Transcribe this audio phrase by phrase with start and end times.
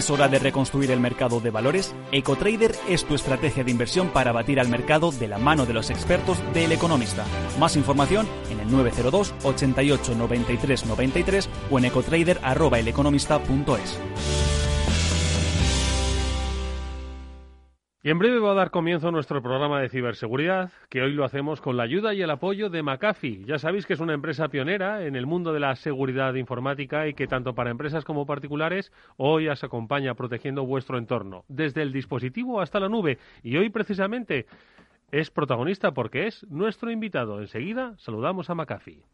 [0.00, 1.94] ¿Es hora de reconstruir el mercado de valores?
[2.10, 5.90] EcoTrader es tu estrategia de inversión para batir al mercado de la mano de los
[5.90, 7.26] expertos del Economista.
[7.58, 14.39] Más información en el 902 88 93 93 o en ecotrader@eleconomista.es.
[18.02, 21.60] Y en breve va a dar comienzo nuestro programa de ciberseguridad, que hoy lo hacemos
[21.60, 23.44] con la ayuda y el apoyo de McAfee.
[23.44, 27.12] Ya sabéis que es una empresa pionera en el mundo de la seguridad informática y
[27.12, 32.62] que tanto para empresas como particulares hoy os acompaña protegiendo vuestro entorno, desde el dispositivo
[32.62, 33.18] hasta la nube.
[33.42, 34.46] Y hoy precisamente
[35.12, 37.38] es protagonista porque es nuestro invitado.
[37.42, 39.04] Enseguida saludamos a McAfee.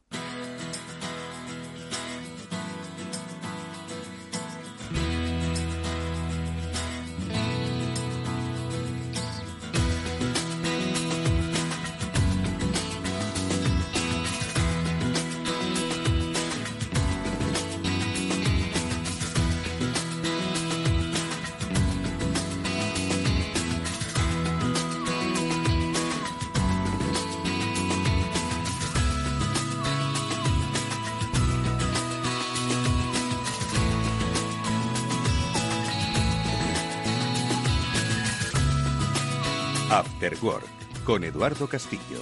[40.46, 42.18] After Work con Eduardo Castillo.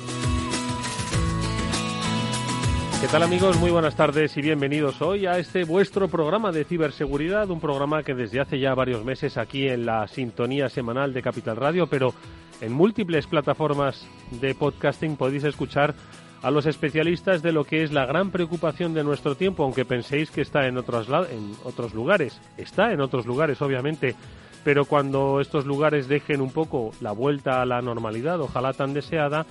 [3.00, 3.59] ¿Qué tal amigos?
[3.59, 8.15] Muy buenas tardes y bienvenidos hoy a este vuestro programa de ciberseguridad, un programa que
[8.15, 12.15] desde hace ya varios meses aquí en la sintonía semanal de Capital Radio, pero
[12.61, 15.94] en múltiples plataformas de podcasting podéis escuchar
[16.43, 20.31] a los especialistas de lo que es la gran preocupación de nuestro tiempo, aunque penséis
[20.31, 22.41] que está en otros, en otros lugares.
[22.56, 24.15] Está en otros lugares, obviamente,
[24.64, 29.46] pero cuando estos lugares dejen un poco la vuelta a la normalidad, ojalá tan deseada,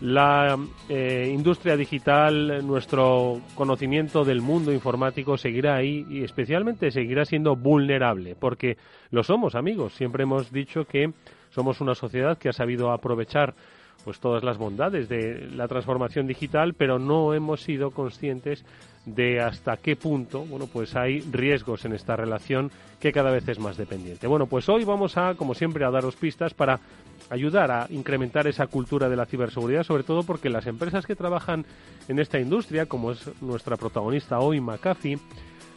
[0.00, 0.58] la
[0.88, 8.34] eh, industria digital, nuestro conocimiento del mundo informático seguirá ahí y especialmente seguirá siendo vulnerable,
[8.34, 8.78] porque
[9.10, 9.94] lo somos, amigos.
[9.94, 11.12] Siempre hemos dicho que
[11.50, 13.54] somos una sociedad que ha sabido aprovechar
[14.04, 18.64] pues todas las bondades de la transformación digital, pero no hemos sido conscientes
[19.06, 23.58] de hasta qué punto, bueno, pues hay riesgos en esta relación que cada vez es
[23.58, 24.26] más dependiente.
[24.26, 26.80] Bueno, pues hoy vamos a, como siempre, a daros pistas para
[27.30, 31.64] ayudar a incrementar esa cultura de la ciberseguridad, sobre todo porque las empresas que trabajan
[32.08, 35.18] en esta industria, como es nuestra protagonista hoy, McAfee,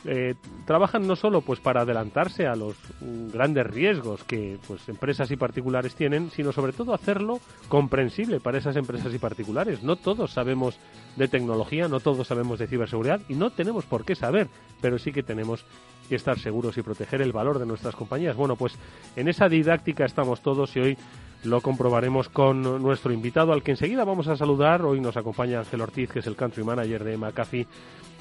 [0.06, 0.36] eh,
[0.66, 5.96] trabajan no solo pues para adelantarse a los grandes riesgos que pues empresas y particulares
[5.96, 7.40] tienen, sino sobre todo hacerlo
[7.70, 9.82] comprensible para esas empresas y particulares.
[9.84, 10.78] No todos sabemos
[11.16, 14.50] de tecnología, no todos sabemos de ciberseguridad y no tenemos por qué saber,
[14.82, 15.66] pero sí que tenemos
[16.10, 18.36] que estar seguros y proteger el valor de nuestras compañías.
[18.36, 18.74] Bueno, pues
[19.16, 20.98] en esa didáctica estamos todos y hoy
[21.44, 24.82] lo comprobaremos con nuestro invitado, al que enseguida vamos a saludar.
[24.82, 27.68] Hoy nos acompaña Ángel Ortiz, que es el country manager de McAfee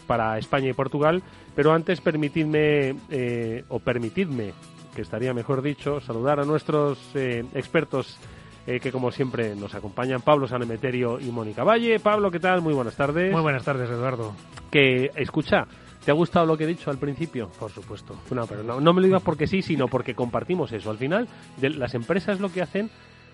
[0.07, 1.23] para España y Portugal.
[1.55, 4.53] Pero antes, permitidme, eh, o permitidme,
[4.95, 8.19] que estaría mejor dicho, saludar a nuestros eh, expertos
[8.67, 11.99] eh, que como siempre nos acompañan, Pablo Sanemeterio y Mónica Valle.
[11.99, 12.63] Pablo, ¿qué tal?
[12.63, 13.33] Muy buenas tardes.
[13.33, 14.35] Muy buenas tardes, Eduardo.
[14.71, 15.67] Que, escucha,
[16.05, 17.51] ¿te ha gustado lo que he dicho al principio?
[17.59, 18.17] Por supuesto.
[18.31, 20.91] No, pero no, no me lo digas porque sí, sino porque compartimos eso.
[20.91, 21.27] Al final,
[21.57, 22.89] de, las empresas lo que hacen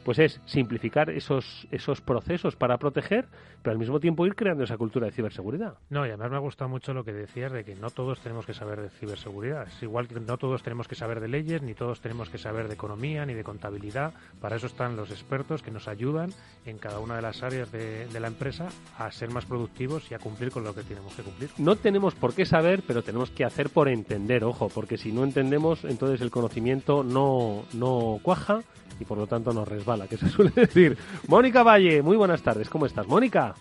[0.09, 3.29] pues es simplificar esos, esos procesos para proteger,
[3.61, 5.75] pero al mismo tiempo ir creando esa cultura de ciberseguridad.
[5.91, 8.47] No, y además me ha gustado mucho lo que decías de que no todos tenemos
[8.47, 9.69] que saber de ciberseguridad.
[9.69, 12.69] Es igual que no todos tenemos que saber de leyes, ni todos tenemos que saber
[12.69, 14.15] de economía, ni de contabilidad.
[14.41, 16.33] Para eso están los expertos que nos ayudan
[16.65, 20.15] en cada una de las áreas de, de la empresa a ser más productivos y
[20.15, 21.51] a cumplir con lo que tenemos que cumplir.
[21.59, 25.23] No tenemos por qué saber, pero tenemos que hacer por entender, ojo, porque si no
[25.23, 28.63] entendemos, entonces el conocimiento no, no cuaja
[29.01, 30.97] y por lo tanto nos resbala, que se suele decir.
[31.27, 33.07] Mónica Valle, muy buenas tardes, ¿cómo estás?
[33.07, 33.55] Mónica.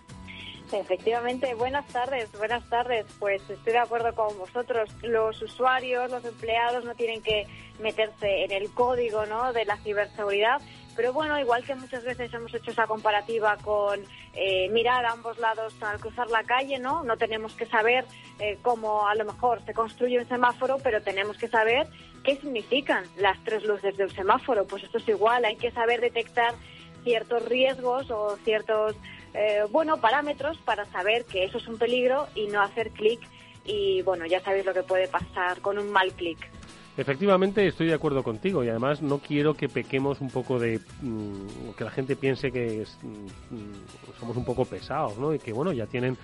[0.71, 3.05] Efectivamente, buenas tardes, buenas tardes.
[3.19, 4.89] Pues estoy de acuerdo con vosotros.
[5.01, 7.47] Los usuarios, los empleados no tienen que
[7.79, 9.53] meterse en el código ¿no?
[9.53, 10.61] de la ciberseguridad,
[10.97, 14.01] pero bueno, igual que muchas veces hemos hecho esa comparativa con
[14.33, 17.03] eh, mirar a ambos lados al cruzar la calle, ¿no?
[17.03, 18.03] No tenemos que saber
[18.39, 21.87] eh, cómo a lo mejor se construye un semáforo, pero tenemos que saber
[22.23, 24.65] qué significan las tres luces de un semáforo.
[24.65, 26.55] Pues esto es igual, hay que saber detectar
[27.03, 28.95] ciertos riesgos o ciertos,
[29.35, 33.19] eh, bueno, parámetros para saber que eso es un peligro y no hacer clic.
[33.65, 36.39] Y bueno, ya sabéis lo que puede pasar con un mal clic.
[36.97, 40.79] Efectivamente, estoy de acuerdo contigo y además no quiero que pequemos un poco de.
[41.03, 45.31] Mm, que la gente piense que mm, somos un poco pesados, ¿no?
[45.31, 46.17] Y que, bueno, ya tienen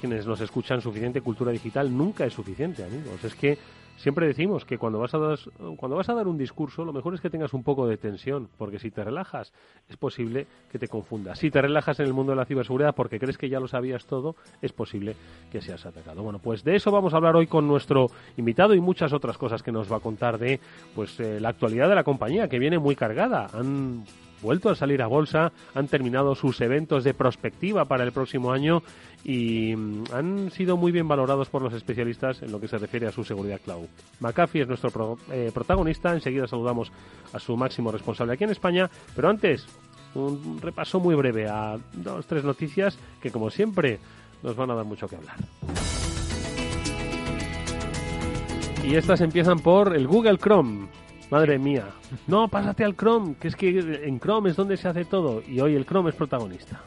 [0.00, 1.94] quienes nos escuchan suficiente cultura digital.
[1.94, 3.22] Nunca es suficiente, amigos.
[3.22, 3.58] Es que
[3.96, 5.38] Siempre decimos que cuando vas, a dar,
[5.76, 8.48] cuando vas a dar un discurso, lo mejor es que tengas un poco de tensión,
[8.58, 9.52] porque si te relajas,
[9.88, 11.38] es posible que te confundas.
[11.38, 14.06] Si te relajas en el mundo de la ciberseguridad porque crees que ya lo sabías
[14.06, 15.16] todo, es posible
[15.50, 16.22] que seas atacado.
[16.22, 19.62] Bueno, pues de eso vamos a hablar hoy con nuestro invitado y muchas otras cosas
[19.62, 20.60] que nos va a contar de
[20.94, 23.48] pues eh, la actualidad de la compañía, que viene muy cargada.
[23.54, 24.04] Han
[24.42, 28.82] vuelto a salir a bolsa, han terminado sus eventos de prospectiva para el próximo año
[29.24, 33.06] y mm, han sido muy bien valorados por los especialistas en lo que se refiere
[33.06, 33.86] a su seguridad cloud.
[34.20, 36.92] McAfee es nuestro eh, protagonista, enseguida saludamos
[37.32, 39.66] a su máximo responsable aquí en España, pero antes
[40.14, 43.98] un repaso muy breve a dos, tres noticias que como siempre
[44.42, 45.36] nos van a dar mucho que hablar.
[48.84, 50.88] Y estas empiezan por el Google Chrome.
[51.30, 51.86] Madre mía.
[52.26, 55.58] No, pásate al Chrome, que es que en Chrome es donde se hace todo y
[55.60, 56.82] hoy el Chrome es protagonista.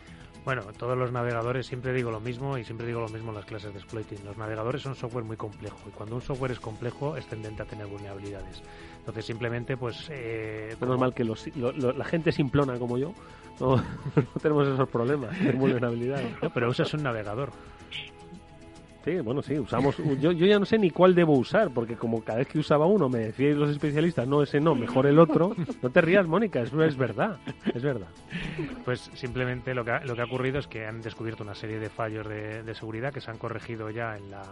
[0.48, 3.44] Bueno, todos los navegadores siempre digo lo mismo y siempre digo lo mismo en las
[3.44, 4.24] clases de exploiting.
[4.24, 7.66] Los navegadores son software muy complejo y cuando un software es complejo es tendente a
[7.66, 8.63] tener vulnerabilidades.
[9.00, 10.08] Entonces simplemente pues...
[10.10, 13.13] Eh, Menos mal que la gente simplona como yo
[13.60, 13.75] no,
[14.16, 16.42] no tenemos esos problemas de vulnerabilidades.
[16.42, 17.51] No, pero usas un navegador.
[19.22, 19.98] Bueno, sí, usamos.
[20.20, 22.86] Yo, yo ya no sé ni cuál debo usar, porque como cada vez que usaba
[22.86, 25.56] uno me decían los especialistas, no, ese no, mejor el otro.
[25.82, 27.38] No te rías, Mónica, eso es verdad,
[27.74, 28.08] es verdad.
[28.84, 31.80] Pues simplemente lo que ha, lo que ha ocurrido es que han descubierto una serie
[31.80, 34.44] de fallos de, de seguridad que se han corregido ya en la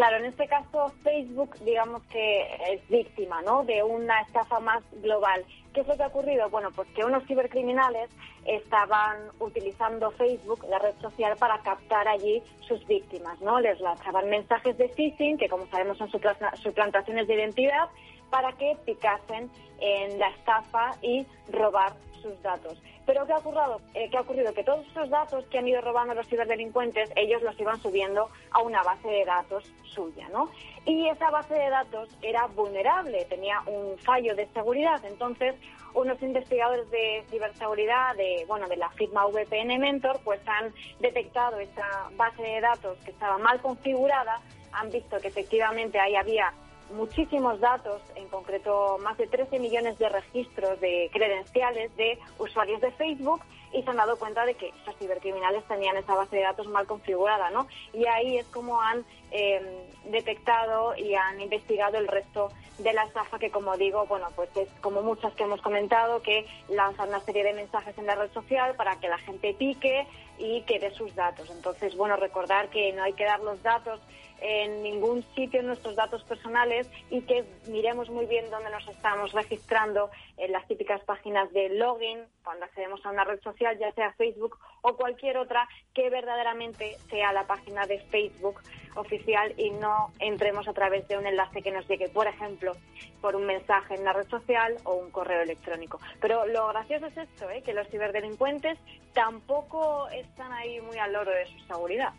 [0.00, 3.64] Claro, en este caso Facebook, digamos que es víctima, ¿no?
[3.64, 5.44] De una estafa más global.
[5.74, 6.48] ¿Qué es lo que ha ocurrido?
[6.48, 8.08] Bueno, pues que unos cibercriminales
[8.46, 13.60] estaban utilizando Facebook, la red social, para captar allí sus víctimas, ¿no?
[13.60, 17.90] Les lanzaban mensajes de phishing, que como sabemos son suplantaciones de identidad,
[18.30, 22.80] para que picasen en la estafa y robar sus datos.
[23.06, 23.80] Pero ¿qué ha ocurrido?
[23.94, 24.52] Eh, ¿qué ha ocurrido?
[24.54, 28.60] Que todos esos datos que han ido robando los ciberdelincuentes, ellos los iban subiendo a
[28.60, 30.50] una base de datos suya, ¿no?
[30.84, 35.04] Y esa base de datos era vulnerable, tenía un fallo de seguridad.
[35.04, 35.56] Entonces,
[35.94, 42.10] unos investigadores de ciberseguridad de, bueno, de la firma VPN Mentor, pues han detectado esa
[42.16, 44.40] base de datos que estaba mal configurada,
[44.72, 46.52] han visto que efectivamente ahí había
[46.92, 52.90] muchísimos datos, en concreto más de 13 millones de registros de credenciales de usuarios de
[52.92, 53.40] Facebook
[53.72, 56.86] y se han dado cuenta de que estos cibercriminales tenían esa base de datos mal
[56.86, 57.68] configurada, ¿no?
[57.92, 63.38] Y ahí es como han eh, detectado y han investigado el resto de la estafa
[63.38, 67.44] que, como digo, bueno, pues es como muchas que hemos comentado, que lanzan una serie
[67.44, 70.06] de mensajes en la red social para que la gente pique
[70.38, 71.50] y que dé sus datos.
[71.50, 74.00] Entonces, bueno, recordar que no hay que dar los datos
[74.40, 80.10] en ningún sitio nuestros datos personales y que miremos muy bien dónde nos estamos registrando
[80.36, 84.58] en las típicas páginas de login cuando accedemos a una red social, ya sea Facebook
[84.82, 88.60] o cualquier otra, que verdaderamente sea la página de Facebook
[88.96, 92.72] oficial y no entremos a través de un enlace que nos llegue, por ejemplo,
[93.20, 96.00] por un mensaje en la red social o un correo electrónico.
[96.20, 97.62] Pero lo gracioso es esto, ¿eh?
[97.62, 98.78] que los ciberdelincuentes
[99.12, 102.12] tampoco están ahí muy al loro de su seguridad.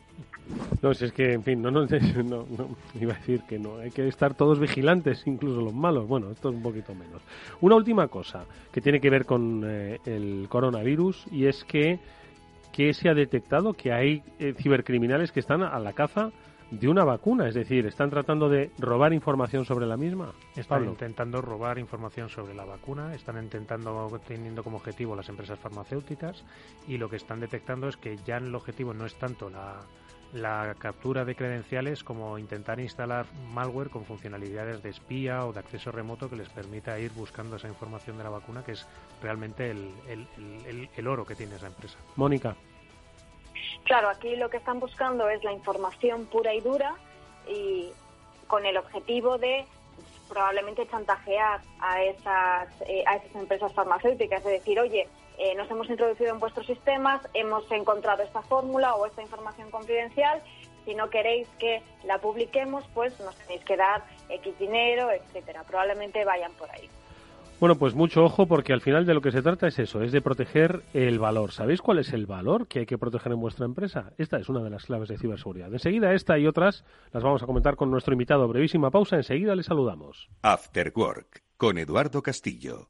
[0.82, 1.86] No, si es que, en fin, no, no,
[2.24, 6.08] no, no, iba a decir que no, hay que estar todos vigilantes, incluso los malos.
[6.08, 7.22] Bueno, esto es un poquito menos.
[7.62, 12.00] Una última cosa que tiene que ver con eh, el coronavirus y es que,
[12.72, 16.32] que se ha detectado que hay eh, cibercriminales que están a la caza
[16.72, 20.32] de una vacuna, es decir, están tratando de robar información sobre la misma.
[20.56, 20.92] Están Pablo.
[20.92, 26.46] intentando robar información sobre la vacuna, están intentando teniendo como objetivo las empresas farmacéuticas
[26.88, 29.82] y lo que están detectando es que ya el objetivo no es tanto la,
[30.34, 35.92] la captura de credenciales como intentar instalar malware con funcionalidades de espía o de acceso
[35.92, 38.88] remoto que les permita ir buscando esa información de la vacuna, que es
[39.22, 40.28] realmente el, el,
[40.66, 41.98] el, el oro que tiene esa empresa.
[42.16, 42.56] Mónica.
[43.84, 46.96] Claro, aquí lo que están buscando es la información pura y dura
[47.48, 47.90] y
[48.48, 49.66] con el objetivo de
[50.30, 55.08] probablemente chantajear a esas, eh, a esas empresas farmacéuticas, es decir, oye,
[55.42, 60.40] eh, nos hemos introducido en vuestros sistemas, hemos encontrado esta fórmula o esta información confidencial,
[60.86, 65.64] si no queréis que la publiquemos, pues nos tenéis que dar X dinero, etcétera.
[65.64, 66.88] Probablemente vayan por ahí.
[67.60, 70.12] Bueno, pues mucho ojo porque al final de lo que se trata es eso, es
[70.12, 71.52] de proteger el valor.
[71.52, 74.14] ¿Sabéis cuál es el valor que hay que proteger en vuestra empresa?
[74.20, 75.74] Esta es una de las claves de ciberseguridad.
[75.74, 78.48] Enseguida esta y otras las vamos a comentar con nuestro invitado.
[78.48, 80.30] Brevísima pausa, enseguida le saludamos.
[80.44, 82.90] After Work con Eduardo Castillo.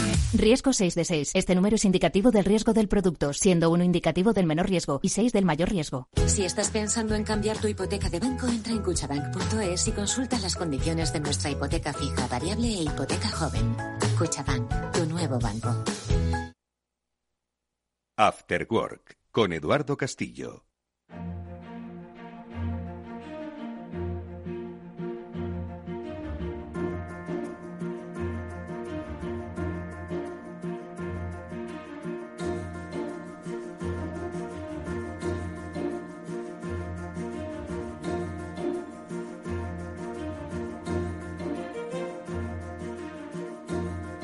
[0.33, 1.31] Riesgo 6 de 6.
[1.33, 5.09] Este número es indicativo del riesgo del producto, siendo uno indicativo del menor riesgo y
[5.09, 6.07] 6 del mayor riesgo.
[6.25, 10.55] Si estás pensando en cambiar tu hipoteca de banco, entra en cuchabank.es y consulta las
[10.55, 13.75] condiciones de nuestra hipoteca fija, variable e hipoteca joven.
[14.17, 15.83] Cuchabank, tu nuevo banco.
[18.17, 20.70] After Work con Eduardo Castillo.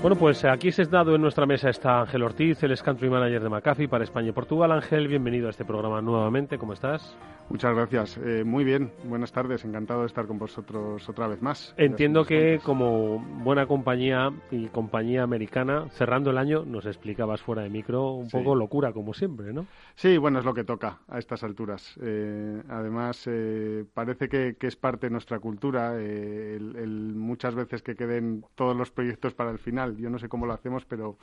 [0.07, 3.89] Bueno, pues aquí sentado en nuestra mesa está Ángel Ortiz, el Country Manager de McAfee
[3.89, 4.71] para España y Portugal.
[4.71, 6.57] Ángel, bienvenido a este programa nuevamente.
[6.57, 7.17] ¿Cómo estás?
[7.49, 8.17] Muchas gracias.
[8.17, 9.63] Eh, muy bien, buenas tardes.
[9.63, 11.73] Encantado de estar con vosotros otra vez más.
[11.77, 17.69] Entiendo que como buena compañía y compañía americana, cerrando el año, nos explicabas fuera de
[17.69, 19.65] micro un poco locura, como siempre, ¿no?
[19.95, 21.97] Sí, bueno, es lo que toca a estas alturas.
[22.01, 28.43] Eh, además, eh, parece que, es parte de nuestra cultura el, muchas veces que queden
[28.55, 29.97] todos los proyectos para el final.
[29.98, 31.18] Yo no sé cómo lo hacemos, pero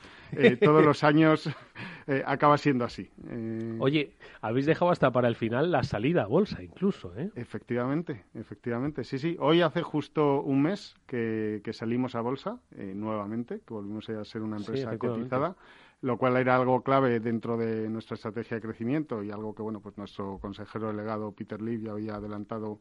[0.61, 1.49] todos los años
[2.25, 3.09] acaba siendo así.
[3.79, 7.31] Oye, habéis dejado hasta para el final la salida a bolsa incluso, ¿eh?
[7.35, 9.37] Efectivamente, efectivamente, sí, sí.
[9.39, 14.41] Hoy hace justo un mes que, salimos a bolsa eh, nuevamente, que volvimos a ser
[14.41, 15.55] una empresa cotizada,
[16.01, 19.79] lo cual era algo clave dentro de nuestra estrategia de crecimiento y algo que, bueno,
[19.79, 22.79] pues nuestro consejero delegado Peter Lee ya había adelantado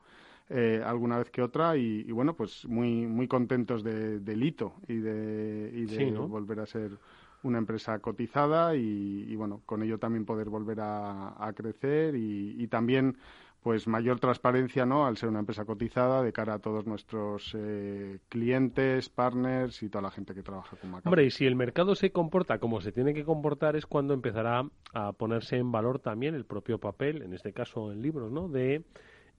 [0.51, 4.97] eh, alguna vez que otra y, bueno, pues muy muy contentos de, del hito y
[4.97, 6.99] de, y de volver a ser
[7.45, 13.17] una empresa cotizada y, bueno, con ello también poder volver a, crecer y, también
[13.63, 15.07] pues mayor transparencia, ¿no?
[15.07, 20.03] Al ser una empresa cotizada de cara a todos nuestros eh, clientes, partners y toda
[20.03, 21.09] la gente que trabaja con Macao.
[21.09, 24.69] Hombre, y si el mercado se comporta como se tiene que comportar es cuando empezará
[24.93, 28.49] a ponerse en valor también el propio papel, en este caso en libros, ¿no?
[28.49, 28.85] De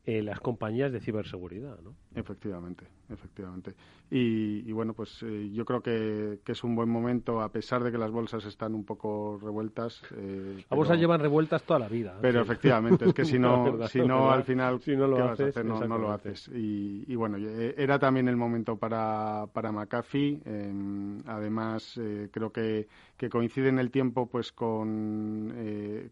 [0.06, 1.96] eh, las compañías de ciberseguridad, ¿no?
[2.14, 3.74] Efectivamente, efectivamente.
[4.12, 7.98] Y, bueno, pues eh, yo creo que, es un buen momento, a pesar de que
[7.98, 10.02] las bolsas están un poco revueltas.
[10.16, 12.18] Eh, las bolsas llevan revueltas toda la vida.
[12.22, 15.98] Pero efectivamente, es que si no, si no al final, si no lo haces, No,
[15.98, 16.50] lo haces.
[16.50, 20.42] Y, bueno, era también el momento para, para McAfee.
[20.46, 22.00] Em, además,
[22.32, 25.54] creo que, que coincide en el tiempo pues con,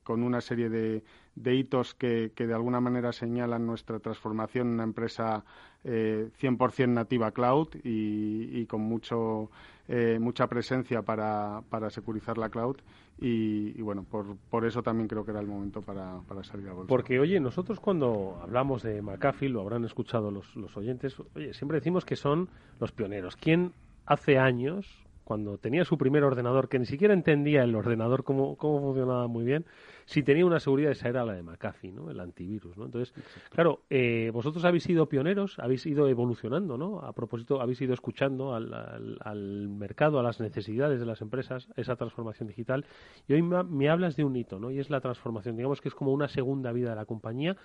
[0.04, 1.04] con una serie de
[1.36, 5.44] de hitos que, que, de alguna manera señalan nuestra transformación en una empresa
[5.84, 9.50] eh, 100% nativa cloud y, con mucho,
[9.88, 12.78] eh, mucha presencia para, para securizar la cloud.
[13.20, 16.74] Y, bueno, por, por, eso también creo que era el momento para, para, salir a
[16.74, 16.90] bolsa.
[16.90, 21.78] Porque, oye, nosotros cuando hablamos de McAfee, lo habrán escuchado los, los oyentes, oye, siempre
[21.78, 23.38] decimos que son los pioneros.
[23.38, 23.72] ¿Quién
[24.06, 28.82] hace años cuando tenía su primer ordenador, que ni siquiera entendía el ordenador cómo, cómo
[28.82, 29.66] funcionaba muy bien,
[30.06, 32.10] si tenía una seguridad, esa era la de McAfee, ¿no?
[32.10, 32.86] El antivirus, ¿no?
[32.86, 33.14] Entonces,
[33.50, 37.00] claro, eh, vosotros habéis sido pioneros, habéis ido evolucionando, ¿no?
[37.00, 38.74] A propósito, habéis ido escuchando al,
[39.20, 42.86] al, mercado, a las necesidades de las empresas, esa transformación digital.
[43.28, 44.72] Y hoy me, hablas de un hito, ¿no?
[44.72, 47.56] Y es la transformación, digamos que es como una segunda vida de la compañía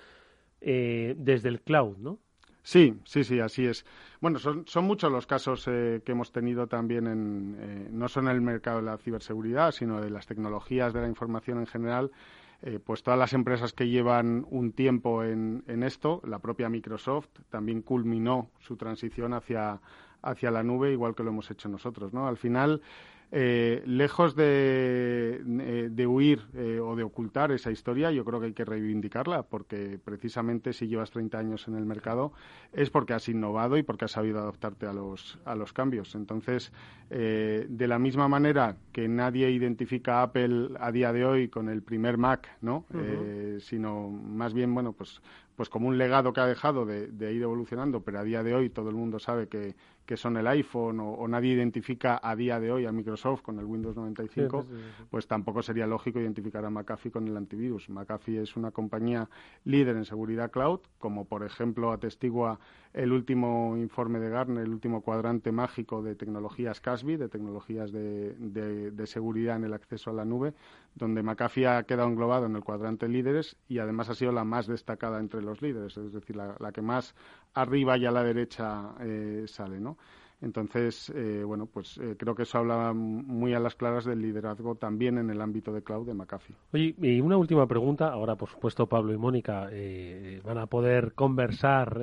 [0.60, 2.18] eh, desde el cloud, ¿no?
[2.68, 3.86] Sí, sí, sí, así es.
[4.20, 8.28] Bueno, son, son muchos los casos eh, que hemos tenido también en, eh, no solo
[8.28, 12.10] en el mercado de la ciberseguridad, sino de las tecnologías de la información en general.
[12.60, 17.30] Eh, pues todas las empresas que llevan un tiempo en, en, esto, la propia Microsoft
[17.48, 19.80] también culminó su transición hacia,
[20.20, 22.28] hacia la nube, igual que lo hemos hecho nosotros, ¿no?
[22.28, 22.82] Al final,
[23.30, 28.46] eh, lejos de, eh, de huir eh, o de ocultar esa historia, yo creo que
[28.46, 32.32] hay que reivindicarla, porque precisamente si llevas 30 años en el mercado
[32.72, 36.14] es porque has innovado y porque has sabido adaptarte a los, a los cambios.
[36.14, 36.72] Entonces,
[37.10, 41.82] de la misma manera que nadie identifica a Apple a día de hoy con el
[41.82, 42.84] primer Mac, ¿no?
[43.60, 45.20] sino más bien, bueno, pues
[45.58, 48.70] pues como un legado que ha dejado de, ir evolucionando, pero a día de hoy
[48.70, 49.74] todo el mundo sabe que,
[50.16, 53.96] son el iPhone o, nadie identifica a día de hoy a Microsoft con el Windows
[53.96, 54.66] 95,
[55.10, 57.88] pues tampoco sería lógico identificar a McAfee con el antivirus.
[57.88, 59.28] McAfee es una compañía
[59.64, 62.58] líder en seguridad cloud, como por ejemplo atestigua
[62.94, 68.34] el último informe de Gartner, el último cuadrante mágico de tecnologías CASBI, de tecnologías de,
[68.34, 70.54] de, seguridad en el acceso a la nube,
[70.94, 74.66] donde McAfee ha quedado englobado en el cuadrante líderes y además ha sido la más
[74.66, 77.14] destacada entre los líderes, es decir, la, la que más
[77.54, 79.97] arriba y a la derecha eh, sale, ¿no?
[80.40, 84.76] Entonces, eh, bueno, pues eh, creo que eso habla muy a las claras del liderazgo
[84.76, 86.54] también en el ámbito de cloud de McAfee.
[86.72, 88.12] Oye, y una última pregunta.
[88.12, 92.00] Ahora, por supuesto, Pablo y Mónica eh, van a poder conversar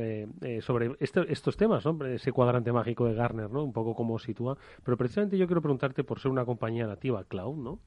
[0.61, 2.05] sobre este, estos temas, ¿no?
[2.05, 3.63] Ese cuadrante mágico de Garner, ¿no?
[3.63, 4.57] Un poco cómo sitúa.
[4.83, 7.79] Pero precisamente yo quiero preguntarte por ser una compañía nativa cloud, ¿no?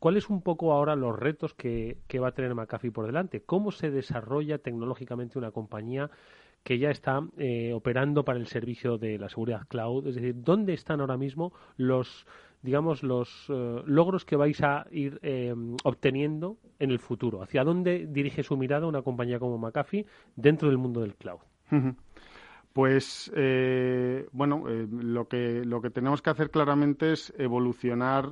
[0.00, 3.42] ¿Cuáles un poco ahora los retos que, que va a tener McAfee por delante?
[3.42, 6.10] ¿Cómo se desarrolla tecnológicamente una compañía
[6.68, 10.06] que ya está eh, operando para el servicio de la seguridad cloud.
[10.06, 12.26] Es decir, ¿dónde están ahora mismo los
[12.60, 15.54] digamos, los eh, logros que vais a ir eh,
[15.84, 17.40] obteniendo en el futuro?
[17.42, 20.04] ¿Hacia dónde dirige su mirada una compañía como McAfee
[20.36, 21.40] dentro del mundo del cloud?
[22.74, 23.32] Pues
[24.32, 28.30] bueno, lo que lo que tenemos que hacer claramente es evolucionar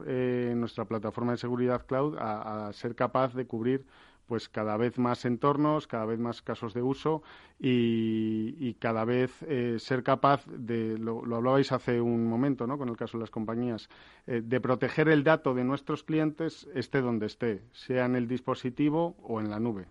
[0.55, 3.87] nuestra plataforma de seguridad cloud a, ser capaz de cubrir
[4.26, 7.22] pues cada vez más entornos, cada vez más casos de uso
[7.58, 12.76] y, cada vez eh, ser capaz de, lo, hablabais hace un momento, ¿no?
[12.76, 13.88] Con el caso de las compañías,
[14.26, 19.16] eh, de proteger el dato de nuestros clientes esté donde esté, sea en el dispositivo
[19.22, 19.86] o en la nube.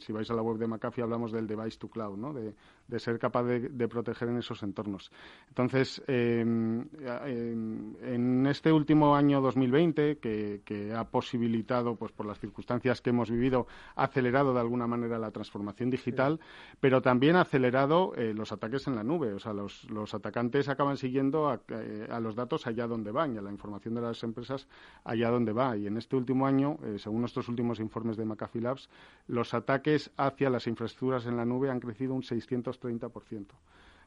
[0.00, 2.32] si vais a la web de McAfee hablamos del device to cloud, ¿no?
[2.32, 2.54] De,
[2.98, 5.12] ser capaz de, proteger en esos entornos.
[5.48, 6.80] Entonces, em,
[7.24, 13.10] em, en este último año 2020, que, que ha posibilitado, pues por las circunstancias que
[13.10, 16.40] hemos vivido, ha acelerado de alguna manera la transformación digital,
[16.80, 19.32] pero también ha acelerado eh, los ataques en la nube.
[19.32, 23.42] O sea, los, atacantes acaban siguiendo eh, a, los datos allá donde van y a
[23.42, 24.66] la información de las empresas
[25.04, 25.76] allá donde va.
[25.76, 28.88] Y en este último año, eh, según nuestros últimos informes de McAfee Labs,
[29.26, 33.46] los ataques hacia las infraestructuras en la nube han crecido un 630%.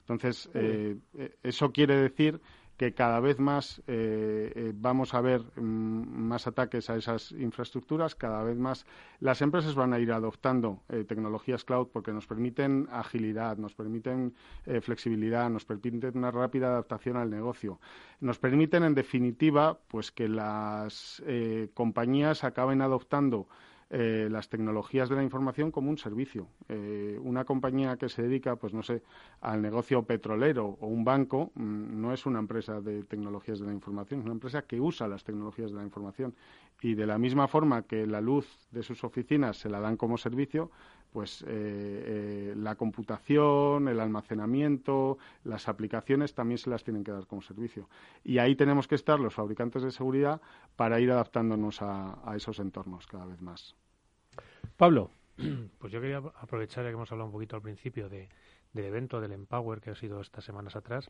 [0.06, 0.50] Entonces,
[1.44, 2.42] eso quiere decir
[2.84, 8.14] que cada vez más eh, eh, vamos a ver mm, más ataques a esas infraestructuras,
[8.14, 8.86] cada vez más
[9.22, 14.36] las empresas van a ir adoptando eh, tecnologías cloud porque nos permiten agilidad, nos permiten
[14.82, 17.80] flexibilidad, nos permiten una rápida adaptación al negocio,
[18.20, 21.24] nos permiten, en definitiva, pues que las
[21.74, 23.48] compañías acaben adoptando
[23.96, 26.48] eh, las tecnologías de la información como un servicio.
[26.68, 29.04] Eh, una compañía que se dedica, pues no sé,
[29.40, 33.72] al negocio petrolero o un banco mm, no es una empresa de tecnologías de la
[33.72, 36.34] información, es una empresa que usa las tecnologías de la información.
[36.82, 40.18] Y de la misma forma que la luz de sus oficinas se la dan como
[40.18, 40.72] servicio,
[41.12, 47.44] pues eh, la computación, el almacenamiento, las aplicaciones también se las tienen que dar como
[47.44, 47.88] servicio.
[48.24, 50.42] Y ahí tenemos que estar los fabricantes de seguridad
[50.76, 53.76] para ir adaptándonos a esos entornos cada vez más.
[54.84, 55.12] Pablo.
[55.80, 58.28] Pues yo quería aprovechar, ya que hemos hablado un poquito al principio de,
[58.74, 61.10] del evento del Empower que ha sido estas semanas atrás,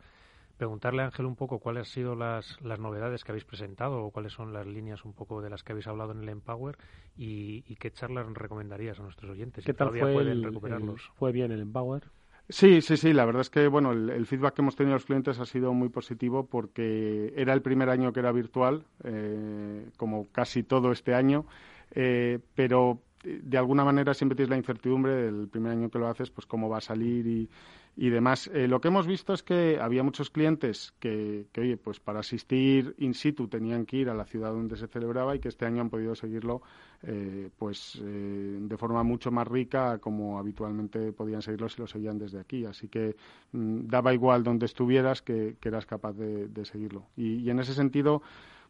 [0.58, 4.12] preguntarle a Ángel un poco cuáles han sido las, las novedades que habéis presentado o
[4.12, 6.78] cuáles son las líneas un poco de las que habéis hablado en el Empower
[7.18, 9.66] y, qué charlas recomendarías a nuestros oyentes.
[9.66, 11.12] ¿Qué tal fue el, recuperarlos?
[11.16, 12.04] ¿Fue bien el Empower?
[12.50, 13.12] Sí, sí, sí.
[13.14, 15.90] La verdad es que bueno, el, feedback que hemos tenido los clientes ha sido muy
[15.90, 21.46] positivo porque era el primer año que era virtual, eh, como casi todo este año,
[21.92, 26.30] eh, pero de alguna manera siempre tienes la incertidumbre del primer año que lo haces,
[26.30, 27.50] pues cómo va a salir y,
[27.96, 28.50] y demás.
[28.54, 32.20] Eh, lo que hemos visto es que había muchos clientes que, que, oye, pues para
[32.20, 35.66] asistir in situ tenían que ir a la ciudad donde se celebraba y que este
[35.66, 36.62] año han podido seguirlo
[37.04, 42.18] eh, pues eh, de forma mucho más rica como habitualmente podían seguirlo si lo seguían
[42.18, 42.66] desde aquí.
[42.66, 43.16] Así que
[43.52, 47.06] mm, daba igual donde estuvieras que, eras capaz de, seguirlo.
[47.16, 48.22] y en ese sentido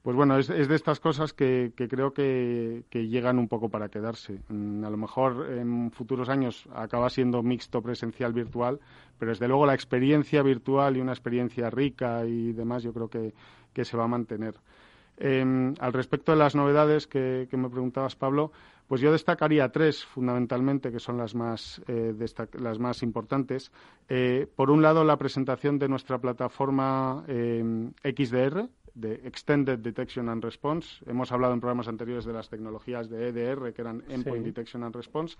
[0.04, 4.42] pues bueno, es, de estas cosas que, creo que, llegan un poco para quedarse.
[4.50, 8.82] Mm, a lo mejor en futuros años acaba siendo mixto presencial virtual,
[9.18, 13.34] pero desde luego la experiencia virtual y una experiencia rica y demás yo creo que,
[13.86, 14.56] se va a mantener.
[15.16, 18.52] Em, al respecto de las novedades que, me preguntabas, Pablo,
[18.90, 22.14] pues yo destacaría tres fundamentalmente, que son las más, eh,
[22.60, 23.72] las más importantes.
[24.10, 30.44] Eh, por un lado, la presentación de nuestra plataforma em, XDR, de Extended Detection and
[30.44, 31.04] Response.
[31.06, 34.96] Hemos hablado en programas anteriores de las tecnologías de EDR, que eran Endpoint Detection and
[34.96, 35.38] Response.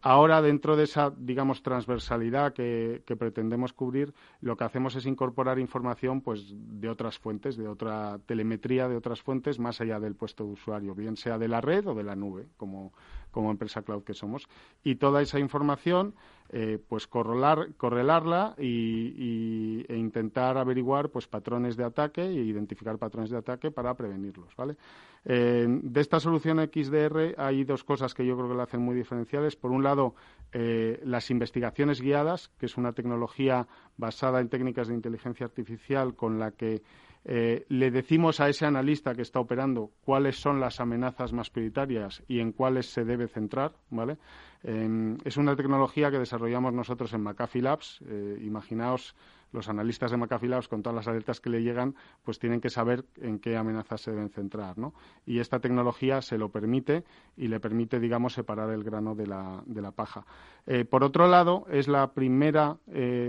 [0.00, 6.20] Ahora, dentro de esa, digamos, transversalidad que, pretendemos cubrir, lo que hacemos es incorporar información
[6.20, 10.52] pues, de otras fuentes, de otra telemetría de otras fuentes, más allá del puesto de
[10.52, 12.92] usuario, bien sea de la red o de la nube, como,
[13.30, 14.48] como empresa cloud que somos.
[14.82, 16.14] Y toda esa información
[16.56, 23.30] eh, pues correlar, correlarla y, e intentar averiguar pues patrones de ataque e identificar patrones
[23.30, 24.76] de ataque para prevenirlos, ¿vale?
[25.24, 29.56] De esta solución XDR hay dos cosas que yo creo que la hacen muy diferenciales.
[29.56, 30.14] Por un lado,
[30.52, 36.38] eh, las investigaciones guiadas, que es una tecnología basada en técnicas de inteligencia artificial con
[36.38, 36.82] la que
[37.24, 42.22] eh, le decimos a ese analista que está operando cuáles son las amenazas más prioritarias
[42.28, 44.18] y en cuáles se debe centrar, ¿vale?
[44.64, 48.00] Es una tecnología que desarrollamos nosotros en McAfee Labs.
[48.08, 49.14] Eh, imaginaos
[49.52, 52.70] los analistas de McAfee Labs, con todas las alertas que le llegan, pues tienen que
[52.70, 54.94] saber en qué amenazas se deben centrar, ¿no?
[55.26, 57.04] Y esta tecnología se lo permite
[57.36, 60.24] y le permite, digamos, separar el grano de la, de la paja.
[60.66, 62.78] Eh, por otro lado, es la primera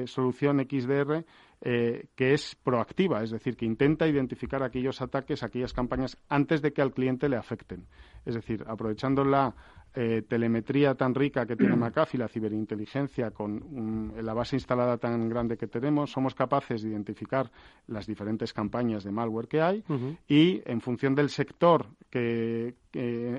[0.06, 1.26] solución XDR
[1.62, 6.74] eh, que es proactiva, es decir, que intenta identificar aquellos ataques, aquellas campañas antes de
[6.74, 7.88] que al cliente le afecten.
[8.24, 9.56] Es decir, aprovechando la
[9.96, 15.58] eh, telemetría tan rica que tiene McAfee, la ciberinteligencia, con la base instalada tan grande
[15.58, 17.50] que tenemos, somos capaces de identificar
[17.88, 19.84] las diferentes campañas de malware que hay
[20.28, 22.76] y, en función del sector que,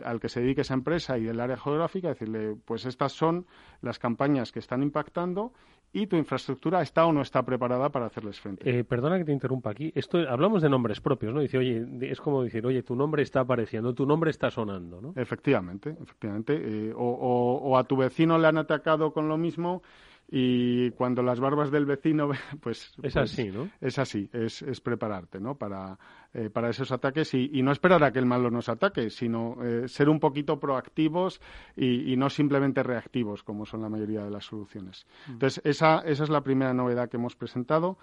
[0.04, 3.46] al que se dedique esa empresa y del área geográfica, decirle, pues estas son
[3.82, 5.52] las campañas que están impactando
[5.92, 8.68] y tu infraestructura está o no está preparada para hacerles frente.
[8.68, 9.92] Eh, perdona que te interrumpa aquí.
[9.94, 11.40] Esto hablamos de nombres propios, ¿no?
[11.40, 15.12] Dice, oye, es como decir, oye, tu nombre está apareciendo, tu nombre está sonando, ¿no?
[15.16, 16.54] Efectivamente, efectivamente.
[16.54, 19.82] Eh, o, a tu vecino le han atacado con lo mismo
[20.28, 22.88] y cuando las barbas del vecino, pues...
[22.88, 23.70] Es pues así, ¿no?
[23.80, 25.56] Es así, es, es prepararte, ¿no?
[25.56, 25.98] Para,
[26.38, 29.88] eh, para esos ataques y, no esperar a que el malo nos ataque, sino eh,
[29.88, 31.40] ser un poquito proactivos
[31.74, 35.06] y, no simplemente reactivos, como son la mayoría de las soluciones.
[35.28, 35.32] Mm.
[35.32, 37.96] Entonces, esa, esa es la primera novedad que hemos presentado.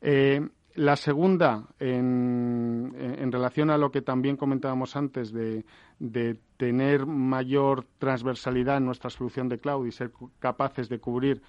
[0.00, 0.40] Eh,
[0.76, 5.64] la segunda, en, en, relación a lo que también comentábamos antes de,
[5.98, 11.42] de, tener mayor transversalidad en nuestra solución de cloud y ser capaces de cubrir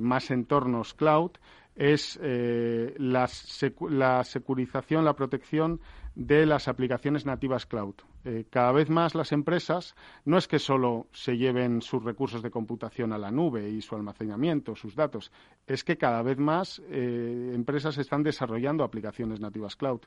[0.00, 1.30] más entornos cloud
[1.78, 5.80] es eh, la, securización, la protección
[6.16, 7.94] de las aplicaciones nativas cloud.
[8.24, 12.50] Eh, cada vez más las empresas no es que solo se lleven sus recursos de
[12.50, 15.30] computación a la nube y su almacenamiento, sus datos,
[15.68, 20.00] es que cada vez más empresas están desarrollando aplicaciones nativas cloud.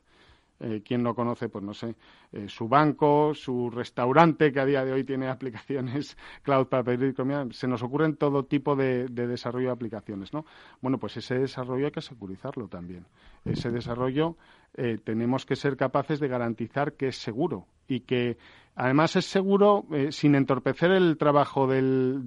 [0.64, 1.96] Eh, ¿Quién no conoce, pues no sé,
[2.30, 7.14] eh, su banco, su restaurante que a día de hoy tiene aplicaciones cloud para pedir
[7.14, 7.44] comida?
[7.50, 10.46] Se nos ocurren todo tipo de, desarrollo de aplicaciones, ¿no?
[10.80, 13.04] Bueno, pues ese desarrollo hay que securizarlo también.
[13.44, 14.36] Ese desarrollo
[14.74, 18.38] eh, tenemos que ser capaces de garantizar que es seguro y que
[18.74, 22.24] Además, es seguro eh, sin entorpecer el trabajo del,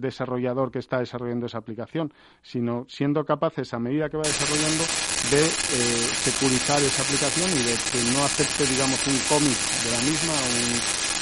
[0.00, 4.84] desarrollador que está desarrollando esa aplicación, sino siendo capaces, a medida que va desarrollando,
[5.32, 5.48] de eh,
[6.12, 10.48] securizar esa aplicación y de que no acepte, digamos, un cómic de la misma o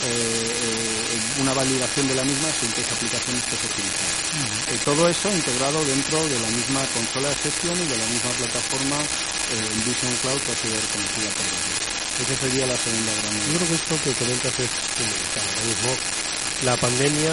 [0.03, 4.85] eh, una validación de la misma sin que esa aplicación esté securizada.
[4.85, 8.99] todo eso integrado dentro de la misma consola de gestión y de la misma plataforma
[9.87, 11.86] Vision Cloud que ha sido reconocida por nosotros.
[12.17, 15.45] Esa sería la segunda gran Yo creo que esto que comentas es fundamental.
[15.45, 15.91] Ahora mismo
[16.65, 17.33] la pandemia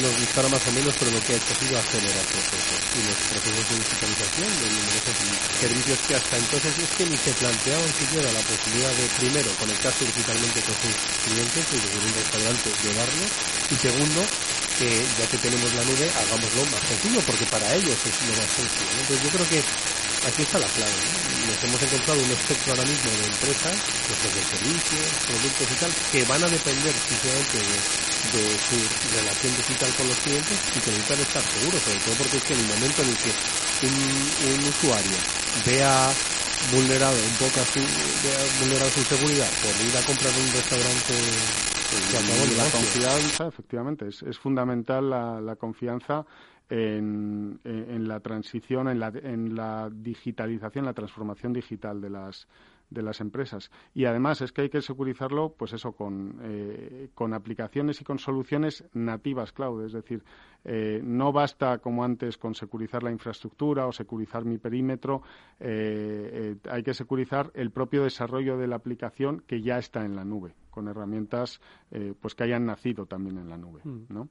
[0.00, 3.00] nos dispara más o menos, pero lo que ha hecho ha sido acelerar procesos y
[3.04, 5.16] los procesos de digitalización de numerosos
[5.60, 10.04] servicios que hasta entonces es que ni se planteaban siquiera la posibilidad de, primero, conectarse
[10.08, 10.96] digitalmente con sus
[11.28, 13.30] clientes y desde un restaurante llevarlos
[13.68, 14.20] y segundo,
[14.78, 18.48] que ya que tenemos la nube, hagámoslo más sencillo, porque para ellos es lo más
[18.48, 18.92] sencillo.
[18.96, 19.60] Entonces yo creo que
[20.28, 21.31] aquí está la clave.
[21.46, 23.76] Nos hemos encontrado un espectro ahora mismo de empresas,
[24.06, 28.78] pues de servicios, productos y tal, que van a depender simplemente de, su
[29.18, 32.54] relación digital con los clientes y que necesitan estar seguros, sobre todo porque es que
[32.54, 33.32] en el momento en el que
[33.82, 35.18] un, usuario
[35.66, 36.10] vea
[36.70, 37.82] vulnerado un poco a su,
[38.62, 41.14] vulnerado su seguridad por ir a comprar un restaurante
[41.90, 46.24] pues, la confianza, efectivamente, es, es fundamental la, la confianza
[46.72, 52.48] en, en, la transición, en la, en la digitalización, la transformación digital de las,
[52.88, 53.70] de las empresas.
[53.92, 58.18] Y además es que hay que securizarlo, pues eso, con, eh, con aplicaciones y con
[58.18, 59.84] soluciones nativas cloud.
[59.84, 60.24] Es decir,
[60.64, 65.20] eh, no basta como antes con securizar la infraestructura o securizar mi perímetro.
[65.60, 70.24] Eh, hay que securizar el propio desarrollo de la aplicación que ya está en la
[70.24, 71.60] nube, con herramientas
[72.18, 74.22] pues que hayan nacido también en la nube, mm.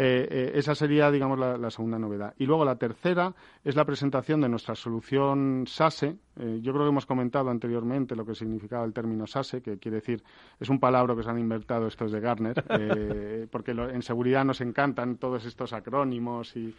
[0.00, 2.32] Eh, eh, esa sería, digamos, la, segunda novedad.
[2.38, 3.34] Y luego la tercera
[3.64, 6.14] es la presentación de nuestra solución SASE.
[6.36, 9.96] Eh, yo creo que hemos comentado anteriormente lo que significaba el término SASE, que quiere
[9.96, 10.22] decir,
[10.60, 15.16] es un palabra que se han inventado estos de Gartner, porque en seguridad nos encantan
[15.16, 16.72] todos estos acrónimos y,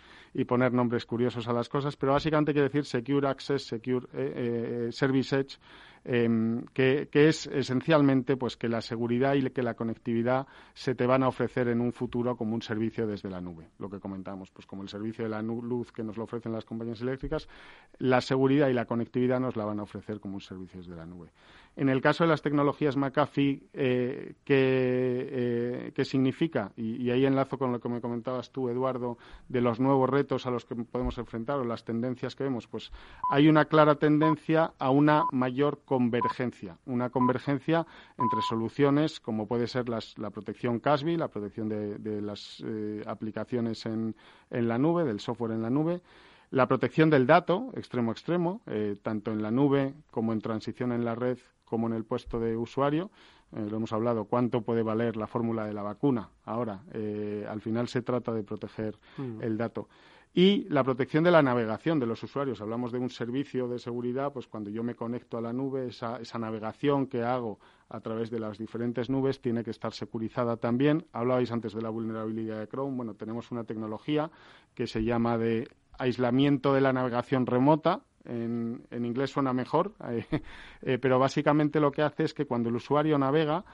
[0.46, 4.08] poner nombres curiosos a las cosas, pero básicamente quiere decir Secure Access, Secure
[4.92, 5.60] Service Edge,
[6.06, 11.24] Em, que, es esencialmente pues que la seguridad y que la conectividad se te van
[11.24, 14.66] a ofrecer en un futuro como un servicio desde la nube, lo que comentamos, pues
[14.66, 17.48] como el servicio de la luz que nos lo ofrecen las compañías eléctricas,
[17.98, 21.06] la seguridad y la conectividad nos la van a ofrecer como un servicio desde la
[21.06, 21.30] nube.
[21.76, 26.74] En el caso de las tecnologías McAfee, eh, ¿qué, eh, significa?
[26.76, 30.52] Y, ahí enlazo con lo que me comentabas tú, Eduardo, de los nuevos retos a
[30.52, 32.68] los que podemos enfrentar o las tendencias que vemos.
[32.68, 32.92] Pues
[33.32, 37.86] hay una clara tendencia a una mayor convergencia, una convergencia
[38.18, 44.16] entre soluciones como puede ser la protección CASBI, la protección de, las eh, aplicaciones en,
[44.50, 46.02] en la nube, del software en la nube,
[46.52, 48.62] la protección del dato, extremo extremo,
[49.04, 51.38] tanto en la nube como en transición en la red
[51.70, 53.12] como en el puesto de usuario.
[53.56, 56.30] Eh, lo hemos hablado, cuánto puede valer la fórmula de la vacuna.
[56.46, 59.42] Ahora, eh, al final se trata de proteger mm.
[59.42, 59.88] el dato.
[60.34, 62.62] Y la protección de la navegación de los usuarios.
[62.62, 66.18] Hablamos de un servicio de seguridad, pues cuando yo me conecto a la nube, esa,
[66.18, 71.08] esa navegación que hago a través de las diferentes nubes tiene que estar securizada también.
[71.14, 72.96] Hablabais antes de la vulnerabilidad de Chrome.
[72.96, 74.30] Bueno, tenemos una tecnología
[74.76, 78.02] que se llama de aislamiento de la navegación remota.
[78.30, 79.94] En, inglés suena mejor,
[80.82, 83.66] eh, pero básicamente lo que hace es que cuando el usuario navega,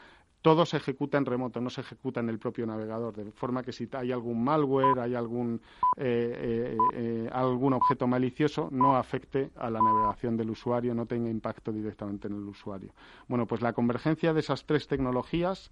[0.46, 3.72] todo se ejecuta en remoto, no se ejecuta en el propio navegador, de forma que
[3.72, 5.60] si hay algún malware, hay algún,
[5.98, 11.72] eh, eh, algún objeto malicioso, no afecte a la navegación del usuario, no tenga impacto
[11.72, 12.92] directamente en el usuario.
[13.28, 15.72] Bueno, pues la convergencia de esas tres tecnologías,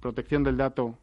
[0.00, 0.98] protección del dato,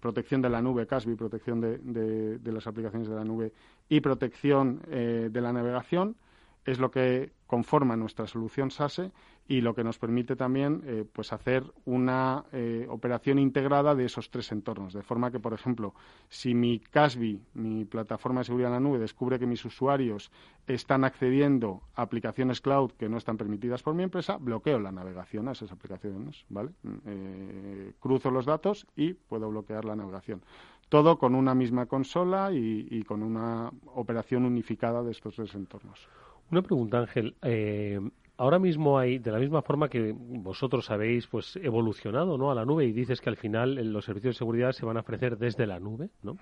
[0.00, 3.52] protección de la nube, CASB, protección de, las aplicaciones de la nube
[3.88, 6.16] y protección de la navegación,
[6.64, 9.10] es lo que conforma nuestra solución SASE
[9.48, 14.30] y lo que nos permite también eh, pues hacer una eh, operación integrada de esos
[14.30, 14.92] tres entornos.
[14.92, 15.94] De forma que, por ejemplo,
[16.28, 20.30] si mi CASBI, mi plataforma de seguridad en la nube, descubre que mis usuarios
[20.66, 25.48] están accediendo a aplicaciones cloud que no están permitidas por mi empresa, bloqueo la navegación
[25.48, 26.70] a esas aplicaciones, ¿vale?
[27.06, 30.42] Eh, cruzo los datos y puedo bloquear la navegación.
[30.88, 36.06] Todo con una misma consola y con una operación unificada de estos tres entornos.
[36.52, 37.34] Una pregunta, Ángel.
[37.40, 37.98] Eh,
[38.36, 42.50] ahora mismo hay, de la misma forma que vosotros habéis pues evolucionado ¿no?
[42.50, 44.96] a la nube y dices que al final eh, los servicios de seguridad se van
[44.96, 46.36] a ofrecer desde la nube, ¿no?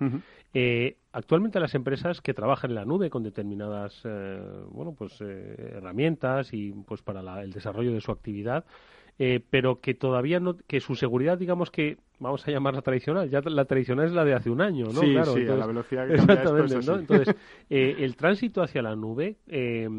[0.53, 4.01] Eh, actualmente las empresas que trabajan en la nube con determinadas
[4.69, 8.65] bueno pues herramientas y pues para el desarrollo de su actividad
[9.49, 13.29] pero que todavía no que su seguridad digamos que vamos a llamarla tradicional.
[13.29, 15.01] Ya la tradicional es la de hace un año, ¿no?
[15.01, 16.95] Sí, sí, a la velocidad que Exactamente, ¿no?
[16.99, 17.35] Entonces,
[17.69, 19.89] eh, el tránsito hacia la nube, eh,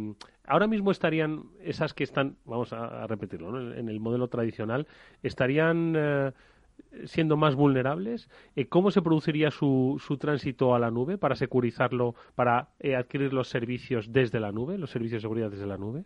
[0.53, 3.73] ahora mismo estarían esas que están, vamos a, repetirlo, ¿no?
[3.75, 4.87] en el modelo tradicional,
[5.23, 6.33] estarían eh,
[7.05, 8.29] siendo más vulnerables.
[8.69, 14.13] ¿Cómo se produciría su, su tránsito a la nube para securizarlo, para adquirir los servicios
[14.13, 16.05] desde la nube, los servicios de seguridad desde la nube?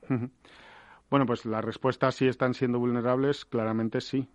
[1.08, 4.26] Bueno, pues la respuesta si están siendo vulnerables, claramente sí.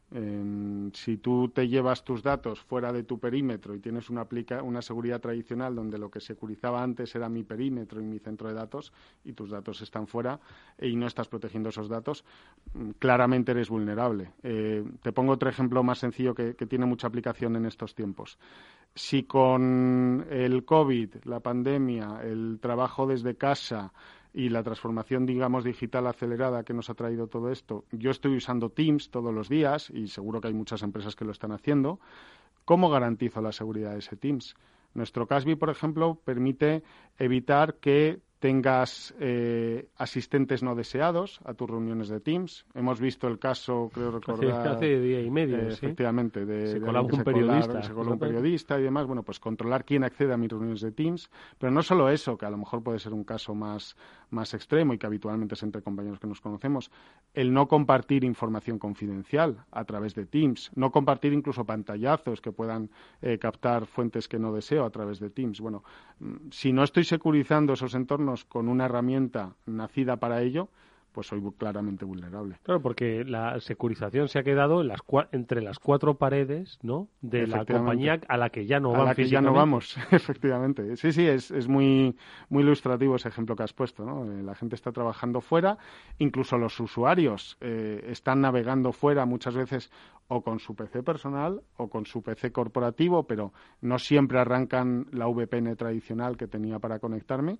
[0.93, 4.25] si tú te llevas tus datos fuera de tu perímetro y tienes una,
[4.63, 8.53] una seguridad tradicional donde lo que securizaba antes era mi perímetro y mi centro de
[8.53, 8.93] datos
[9.25, 10.39] y tus datos están fuera
[10.79, 12.23] y no estás protegiendo esos datos,
[12.73, 14.31] mm, claramente eres vulnerable.
[14.41, 18.39] Eh, te pongo otro ejemplo más sencillo que tiene mucha aplicación en estos tiempos.
[18.95, 23.93] Si con el COVID, la pandemia, el trabajo desde casa,
[24.33, 27.85] y la transformación, digamos, digital acelerada que nos ha traído todo esto.
[27.91, 31.31] Yo estoy usando Teams todos los días y seguro que hay muchas empresas que lo
[31.31, 31.99] están haciendo.
[32.65, 34.55] ¿Cómo garantizo la seguridad de ese Teams?
[34.93, 36.83] Nuestro CASBI, por ejemplo, permite
[37.17, 42.65] evitar que tengas eh, asistentes no deseados a tus reuniones de Teams.
[42.73, 44.67] Hemos visto el caso, creo recordar...
[44.67, 46.43] Hace, día y medio, eh, Efectivamente.
[46.43, 47.83] De, se colaba un periodista.
[47.83, 49.05] se coló un periodista y demás.
[49.05, 51.29] Bueno, pues controlar quién accede a mis reuniones de Teams.
[51.59, 53.95] Pero no solo eso, que a lo mejor puede ser un caso más,
[54.31, 56.91] más extremo y que habitualmente es entre compañeros que nos conocemos.
[57.33, 60.71] El no compartir información confidencial a través de Teams.
[60.75, 62.89] No compartir incluso pantallazos que puedan
[63.21, 65.59] eh, captar fuentes que no deseo a través de Teams.
[65.61, 65.83] Bueno,
[66.19, 70.69] mm, si no estoy securizando esos entornos con una herramienta nacida para ello,
[71.11, 72.57] pues soy claramente vulnerable.
[72.63, 74.81] Claro, porque la securización se ha quedado
[75.31, 77.07] entre las cuatro paredes, ¿no?
[77.21, 79.05] De la compañía a la que ya no vamos.
[79.05, 80.95] A la que ya no vamos, efectivamente.
[80.97, 82.15] Sí, sí, es, es muy,
[82.49, 84.31] muy ilustrativo ese ejemplo que has puesto, ¿no?
[84.31, 85.77] Eh, la gente está trabajando fuera,
[86.19, 89.91] incluso los usuarios eh, están navegando fuera muchas veces
[90.33, 95.27] o con su PC personal o con su PC corporativo, pero no siempre arrancan la
[95.27, 97.59] VPN tradicional que tenía para conectarme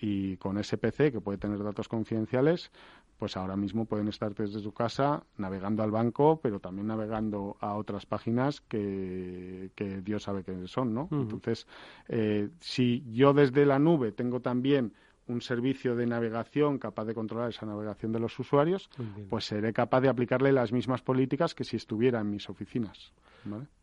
[0.00, 2.70] y con ese PC que puede tener datos confidenciales,
[3.18, 7.74] pues ahora mismo pueden estar desde su casa navegando al banco, pero también navegando a
[7.74, 9.70] otras páginas que,
[10.04, 11.08] Dios sabe que son, ¿no?
[11.10, 11.66] Entonces,
[12.08, 14.92] eh, si yo desde la nube tengo también
[15.26, 18.88] un servicio de navegación capaz de controlar esa navegación de los usuarios,
[19.28, 23.12] pues seré capaz de aplicarle las mismas políticas que si estuviera en mis oficinas.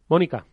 [0.07, 0.45] Mónica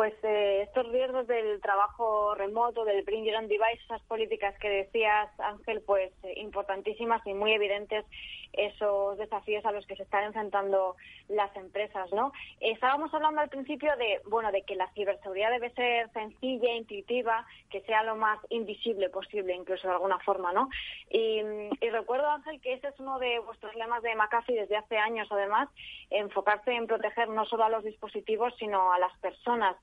[0.00, 4.70] pues eh, estos riesgos del trabajo remoto, del bring your own device, esas políticas que
[4.70, 8.06] decías, Ángel, pues eh, importantísimas y muy evidentes
[8.52, 10.96] esos desafíos a los que se están enfrentando
[11.28, 12.32] las empresas, ¿no?
[12.60, 17.80] Estábamos hablando al principio de, bueno, de que la ciberseguridad debe ser sencilla, intuitiva, que
[17.82, 20.68] sea lo más invisible posible, incluso de alguna forma, ¿no?
[21.10, 21.42] Y,
[21.90, 25.68] recuerdo, Ángel, que ese es uno de vuestros lemas de McAfee desde hace años, además,
[26.08, 29.76] enfocarse en proteger no solo a los dispositivos, sino a las personas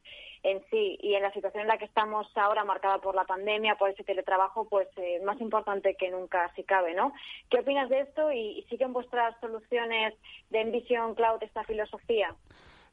[0.43, 3.75] en sí y en la situación en la que estamos ahora marcada por la pandemia,
[3.75, 7.13] por ese teletrabajo, pues eh, más importante que nunca si cabe, ¿no?
[7.49, 10.13] ¿Qué opinas de esto y, siguen vuestras soluciones
[10.49, 12.35] de Envision Cloud esta filosofía?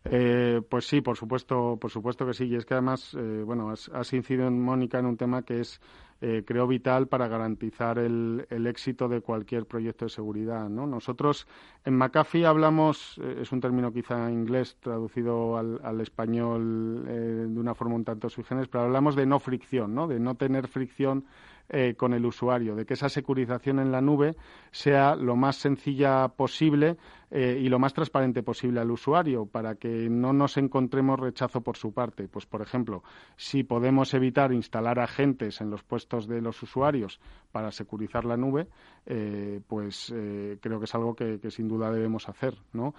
[0.04, 2.44] Eh, pues sí, por supuesto, por supuesto que sí.
[2.44, 5.60] Y es que además, eh, bueno, has, has, incidido en Mónica en un tema que
[5.60, 5.80] es
[6.26, 10.70] eh, creo vital para garantizar el, éxito de cualquier proyecto de seguridad.
[10.70, 10.86] ¿no?
[10.86, 11.46] Nosotros
[11.84, 17.74] en McAfee hablamos, eh, es un término quizá inglés traducido al, español eh, de una
[17.74, 20.06] forma un tanto sui pero hablamos de no fricción, ¿no?
[20.06, 21.26] de no tener fricción
[21.70, 24.36] eh, con el usuario, de que esa securización en la nube
[24.70, 26.98] sea lo más sencilla posible
[27.30, 31.78] eh, y lo más transparente posible al usuario para que no nos encontremos rechazo por
[31.78, 32.28] su parte.
[32.28, 33.02] Pues, por ejemplo,
[33.36, 37.18] si podemos evitar instalar agentes en los puestos de los usuarios
[37.50, 38.68] para securizar la nube,
[39.06, 40.12] eh, pues
[40.60, 42.94] creo que es algo que, sin duda debemos hacer, ¿no?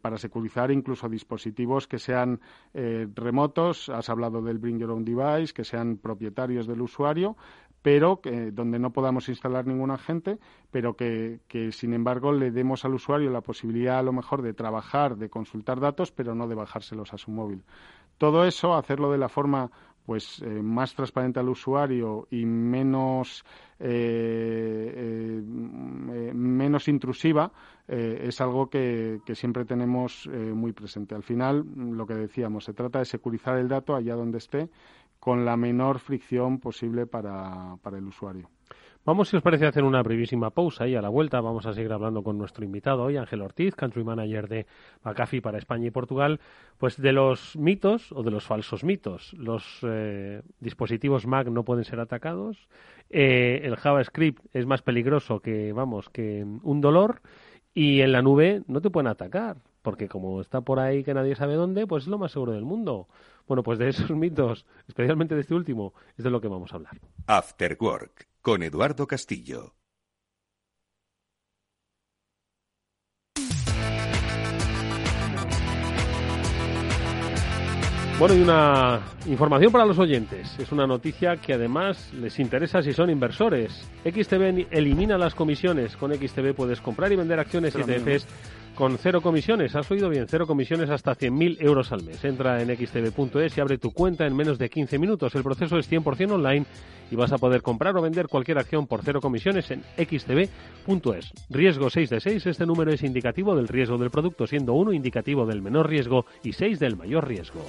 [0.00, 2.40] para securizar incluso dispositivos que sean
[3.14, 7.36] remotos, has hablado del Bring Your Own Device, que sean propietarios del usuario,
[7.82, 10.38] pero que, donde no podamos instalar ningún agente,
[10.70, 11.40] pero que,
[11.72, 15.80] sin embargo le demos al usuario la posibilidad a lo mejor de trabajar, de consultar
[15.80, 17.62] datos, pero no de bajárselos a su móvil.
[18.18, 19.70] Todo eso, hacerlo de la forma
[20.04, 23.44] pues eh, más transparente al usuario y menos
[23.78, 25.42] eh, eh,
[26.32, 27.52] menos intrusiva
[27.86, 31.14] es algo que, que siempre tenemos muy presente.
[31.14, 34.68] Al final, lo que decíamos, se trata de securizar el dato allá donde esté
[35.18, 38.50] con la menor fricción posible para, para el usuario.
[39.08, 41.72] Vamos, si os parece, a hacer una brevísima pausa y a la vuelta vamos a
[41.72, 44.66] seguir hablando con nuestro invitado hoy, Ángel Ortiz, Country Manager de
[45.02, 46.40] McAfee para España y Portugal,
[46.76, 49.32] pues de los mitos o de los falsos mitos.
[49.32, 52.68] Los eh, dispositivos Mac no pueden ser atacados,
[53.08, 57.22] eh, el JavaScript es más peligroso que, vamos, que un dolor
[57.72, 61.34] y en la nube no te pueden atacar, porque como está por ahí que nadie
[61.34, 63.08] sabe dónde, pues es lo más seguro del mundo.
[63.46, 66.76] Bueno, pues de esos mitos, especialmente de este último, es de lo que vamos a
[66.76, 67.00] hablar.
[67.26, 69.74] After Work, con Eduardo Castillo.
[78.18, 80.58] Bueno, y una información para los oyentes.
[80.58, 83.88] Es una noticia que además les interesa si son inversores.
[84.02, 85.96] XTB elimina las comisiones.
[85.96, 88.26] Con XTB puedes comprar y vender acciones y ETFs
[88.78, 89.74] con cero comisiones.
[89.74, 92.24] Has oído bien, cero comisiones hasta 100.000 euros al mes.
[92.24, 95.34] Entra en xtb.es y abre tu cuenta en menos de 15 minutos.
[95.34, 96.64] El proceso es 100% online
[97.10, 101.32] y vas a poder comprar o vender cualquier acción por cero comisiones en xtb.es.
[101.50, 102.46] Riesgo 6 de 6.
[102.46, 106.52] Este número es indicativo del riesgo del producto, siendo 1 indicativo del menor riesgo y
[106.52, 107.64] 6 del mayor riesgo.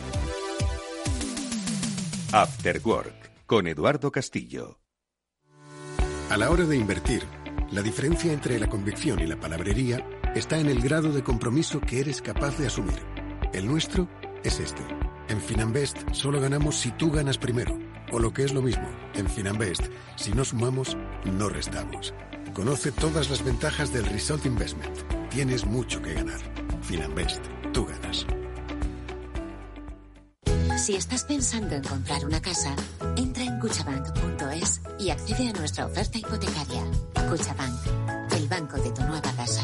[2.34, 4.78] After Work con Eduardo Castillo.
[6.30, 7.24] A la hora de invertir,
[7.72, 10.06] la diferencia entre la convicción y la palabrería
[10.36, 13.00] está en el grado de compromiso que eres capaz de asumir.
[13.54, 14.08] El nuestro
[14.44, 14.84] es este.
[15.28, 17.78] En Finanbest solo ganamos si tú ganas primero.
[18.12, 19.84] O lo que es lo mismo, en Finanbest,
[20.16, 22.14] si no sumamos, no restamos.
[22.54, 24.98] Conoce todas las ventajas del Result Investment.
[25.30, 26.40] Tienes mucho que ganar.
[26.82, 28.26] Finanbest, tú ganas.
[30.80, 32.74] Si estás pensando en comprar una casa,
[33.16, 36.84] entra en cuchabank.es y accede a nuestra oferta hipotecaria.
[37.30, 39.64] Cuchabank, el banco de tu nueva casa.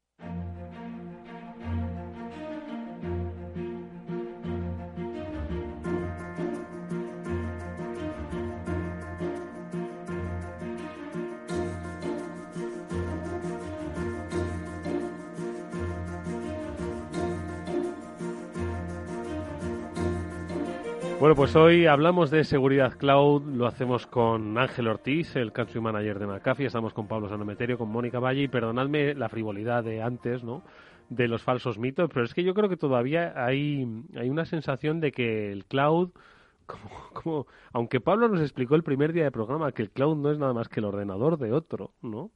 [21.21, 26.17] Bueno, pues hoy hablamos de seguridad cloud, lo hacemos con Ángel Ortiz, el country manager
[26.17, 30.43] de McAfee, estamos con Pablo Sanometerio, con Mónica Valle, y perdonadme la frivolidad de antes,
[30.43, 30.63] ¿no?,
[31.09, 34.99] de los falsos mitos, pero es que yo creo que todavía hay, hay una sensación
[34.99, 36.09] de que el cloud,
[36.65, 40.31] como, como, aunque Pablo nos explicó el primer día de programa que el cloud no
[40.31, 42.31] es nada más que el ordenador de otro, ¿no?,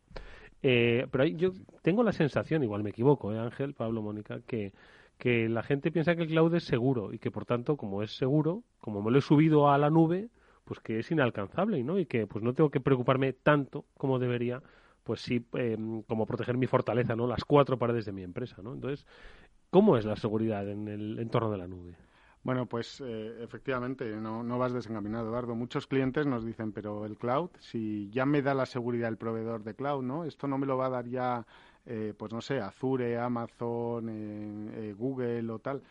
[0.62, 1.50] eh, pero yo
[1.82, 4.74] tengo la sensación, igual me equivoco, ¿eh, Ángel, Pablo, Mónica, que
[5.18, 8.16] que la gente piensa que el cloud es seguro y que por tanto, como es
[8.16, 10.30] seguro, como me lo he subido a la nube,
[10.66, 12.00] pues que es inalcanzable, ¿no?
[12.00, 14.62] Y que pues no tengo que preocuparme tanto como debería,
[15.04, 17.28] pues sí, em, como proteger mi fortaleza, ¿no?
[17.28, 18.74] Las cuatro paredes de mi empresa, ¿no?
[18.74, 19.06] Entonces,
[19.70, 21.96] ¿cómo es la seguridad en el entorno de la nube?
[22.44, 25.56] Bueno, pues eh, efectivamente, no, no vas desencaminado, Eduardo.
[25.56, 29.64] Muchos clientes nos dicen, pero el cloud, si ya me da la seguridad el proveedor
[29.64, 30.26] de cloud, ¿no?
[30.26, 31.48] Esto no me lo va a dar ya
[31.86, 35.82] eh, pues no sé, Azure, Amazon, eh, eh, Google o tal.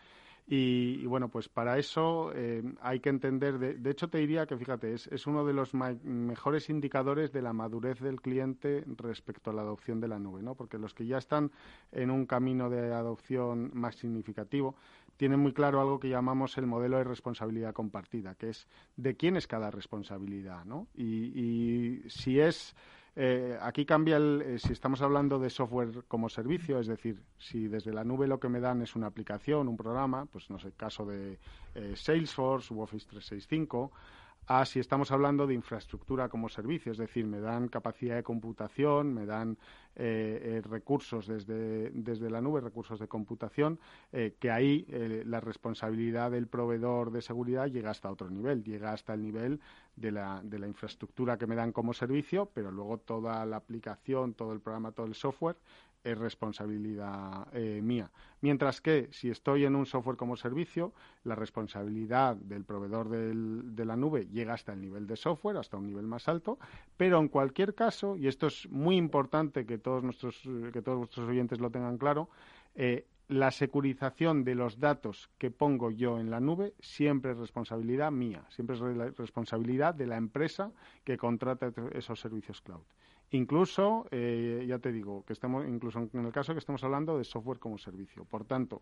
[0.47, 2.31] Y, bueno, pues para eso
[2.79, 6.69] hay que entender, de, hecho te diría que fíjate, es, es uno de los mejores
[6.69, 10.53] indicadores de la madurez del cliente respecto a la adopción de la nube, ¿no?
[10.53, 11.49] Porque los que ya están
[11.91, 14.75] en un camino de adopción más significativo
[15.17, 18.67] tienen muy claro algo que llamamos el modelo de responsabilidad compartida, que es
[18.97, 20.87] de quién es cada responsabilidad, ¿no?
[20.95, 22.75] Y, si es
[23.17, 27.67] eh, aquí cambia el, eh, si estamos hablando de software como servicio, es decir, si
[27.67, 30.73] desde la nube lo que me dan es una aplicación, un programa, pues no sé,
[30.73, 31.39] caso de
[31.75, 33.91] eh, Salesforce u Office 365,
[34.47, 39.13] a si estamos hablando de infraestructura como servicio, es decir, me dan capacidad de computación,
[39.13, 39.57] me dan
[39.95, 43.79] eh, eh, recursos desde, desde, la nube, recursos de computación,
[44.11, 44.85] eh, que ahí
[45.25, 49.59] la responsabilidad del proveedor de seguridad llega hasta otro nivel, llega hasta el nivel
[49.95, 54.33] de la, de la infraestructura que me dan como servicio, pero luego toda la aplicación,
[54.33, 55.57] todo el programa, todo el software
[56.05, 58.11] es responsabilidad eh, mía.
[58.41, 60.93] Mientras que si estoy en un software como servicio,
[61.23, 65.87] la responsabilidad del proveedor de la nube llega hasta el nivel de software, hasta un
[65.87, 66.59] nivel más alto,
[66.95, 70.39] pero en cualquier caso, y esto es muy importante que todos nuestros,
[70.71, 72.29] que todos vuestros oyentes lo tengan claro,
[72.75, 78.11] eh, la securización de los datos que pongo yo en la nube siempre es responsabilidad
[78.11, 80.71] mía, siempre es responsabilidad de la empresa
[81.03, 82.83] que contrata esos servicios cloud.
[83.35, 87.25] Incluso, eh, ya te digo, que estamos, incluso en el caso que estamos hablando de
[87.25, 88.23] software como servicio.
[88.23, 88.81] Por tanto,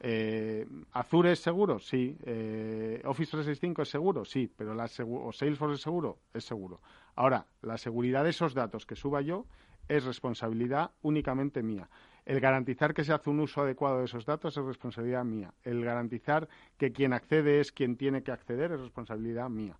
[0.00, 1.78] eh, ¿Azure es seguro?
[1.78, 2.16] Sí.
[2.24, 4.24] Eh, ¿Office 365 es seguro?
[4.24, 4.50] Sí.
[4.56, 6.18] Pero la ¿O Salesforce es seguro?
[6.34, 6.80] Es seguro.
[7.14, 9.46] Ahora, la seguridad de esos datos que suba yo
[9.88, 11.88] es responsabilidad únicamente mía.
[12.24, 15.54] El garantizar que se hace un uso adecuado de esos datos es responsabilidad mía.
[15.62, 19.76] El garantizar que quien accede es quien tiene que acceder es responsabilidad mía.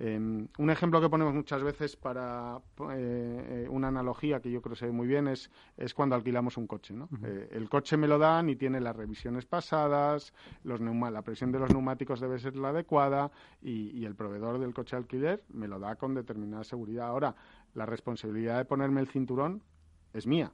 [0.00, 4.80] Em, un ejemplo que ponemos muchas veces para eh, una analogía que yo creo que
[4.80, 6.94] se ve muy bien es, es cuando alquilamos un coche.
[6.94, 7.08] ¿no?
[7.22, 10.32] Eh, el coche me lo dan y tiene las revisiones pasadas,
[10.64, 13.30] los la presión de los neumáticos debe ser la adecuada
[13.62, 17.06] y, el proveedor del coche alquiler me lo da con determinada seguridad.
[17.06, 17.34] Ahora,
[17.72, 19.62] la responsabilidad de ponerme el cinturón
[20.12, 20.52] es mía.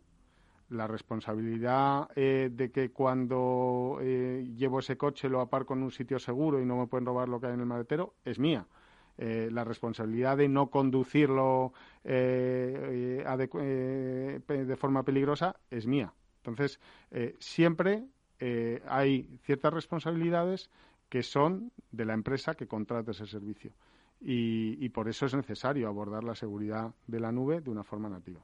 [0.68, 6.61] La responsabilidad eh, de que cuando llevo ese coche lo aparco en un sitio seguro
[6.61, 8.66] y no me pueden robar lo que hay en el maletero es mía
[9.19, 11.73] eh, la responsabilidad de no conducirlo
[12.05, 16.13] eh, eh, de forma peligrosa es mía.
[16.39, 16.81] Entonces,
[17.39, 18.07] siempre
[18.87, 20.71] hay ciertas responsabilidades
[21.11, 23.73] que son de la empresa que contrata ese servicio.
[24.23, 28.41] Y, por eso es necesario abordar la seguridad de la nube de una forma nativa.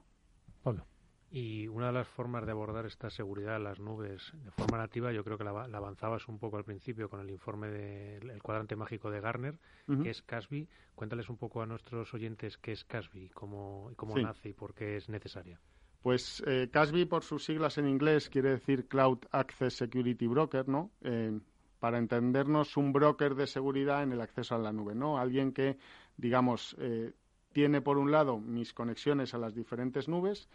[1.29, 5.11] Y una de las formas de abordar esta seguridad en las nubes de forma nativa,
[5.11, 9.11] yo creo que la, avanzabas un poco al principio con el informe del cuadrante mágico
[9.11, 9.59] de Garner,
[10.01, 10.67] que es CASBI.
[10.95, 14.95] Cuéntales un poco a nuestros oyentes qué es CASBI, cómo, cómo nace y por qué
[14.95, 15.59] es necesaria.
[16.01, 20.91] Pues eh, CASBI, por sus siglas en inglés, quiere decir Cloud Access Security Broker, ¿no?
[21.01, 21.37] Eh,
[21.79, 25.17] para entendernos, un broker de seguridad en el acceso a la nube, ¿no?
[25.19, 25.77] Alguien que,
[26.15, 27.13] digamos, eh,
[27.51, 30.47] tiene por un lado mis conexiones a las diferentes nubes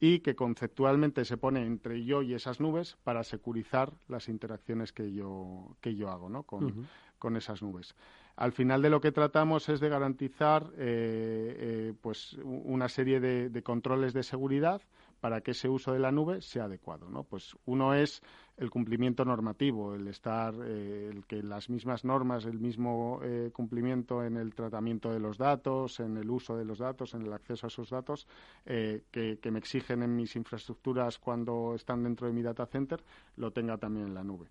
[0.00, 5.12] y que conceptualmente se pone entre yo y esas nubes para securizar las interacciones que
[5.12, 6.44] yo, que yo hago ¿no?
[6.44, 6.86] con,
[7.18, 7.94] con esas nubes.
[8.36, 13.62] Al final de lo que tratamos es de garantizar eh, eh, pues una serie de,
[13.64, 14.80] controles de seguridad
[15.20, 17.08] para que ese uso de la nube sea adecuado.
[17.08, 17.24] ¿no?
[17.24, 18.22] Pues uno es
[18.56, 23.20] el cumplimiento normativo, el estar, eh, el que las mismas normas, el mismo
[23.52, 27.32] cumplimiento en el tratamiento de los datos, en el uso de los datos, en el
[27.32, 28.26] acceso a esos datos
[28.64, 33.02] que, que me exigen en mis infraestructuras cuando están dentro de mi data center,
[33.36, 34.48] lo tenga también en la nube.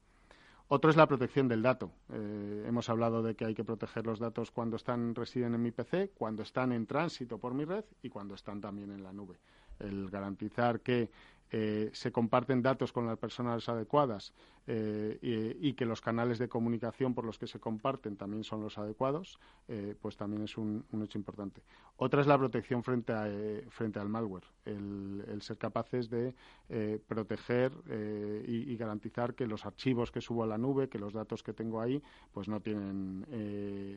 [0.70, 1.92] Otro es la protección del dato.
[2.12, 5.72] Eh, hemos hablado de que hay que proteger los datos cuando están residen en mi
[5.72, 9.38] PC, cuando están en tránsito por mi red y cuando están también en la nube.
[9.80, 11.10] El garantizar que
[11.52, 14.34] eh, se comparten datos con las personas adecuadas
[14.68, 18.78] eh, y, que los canales de comunicación por los que se comparten también son los
[18.78, 21.62] adecuados, eh, pues también es un, hecho importante.
[21.96, 23.30] Otra es la protección frente, a,
[23.70, 26.34] frente al malware, el, ser capaces de
[27.08, 27.72] proteger
[28.46, 31.82] y, garantizar que los archivos que subo a la nube, que los datos que tengo
[31.82, 32.02] ahí,
[32.34, 33.26] pues no tienen,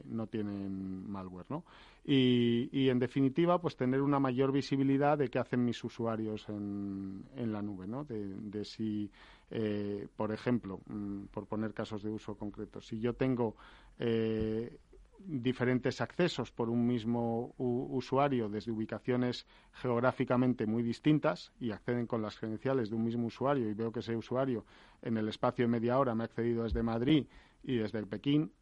[0.04, 1.64] no tienen malware, ¿no?
[2.04, 7.52] Y, en definitiva, pues tener una mayor visibilidad de qué hacen mis usuarios en, en
[7.52, 8.04] la nube, ¿no?
[8.04, 9.10] De, si,
[9.50, 13.56] eh, por ejemplo, mm, por poner casos de uso concretos, si yo tengo
[13.98, 14.78] eh,
[15.18, 22.38] diferentes accesos por un mismo usuario desde ubicaciones geográficamente muy distintas y acceden con las
[22.38, 24.64] credenciales de un mismo usuario y veo que ese usuario
[25.02, 27.26] en el espacio de media hora me ha accedido desde Madrid
[27.62, 28.52] y desde Pekín,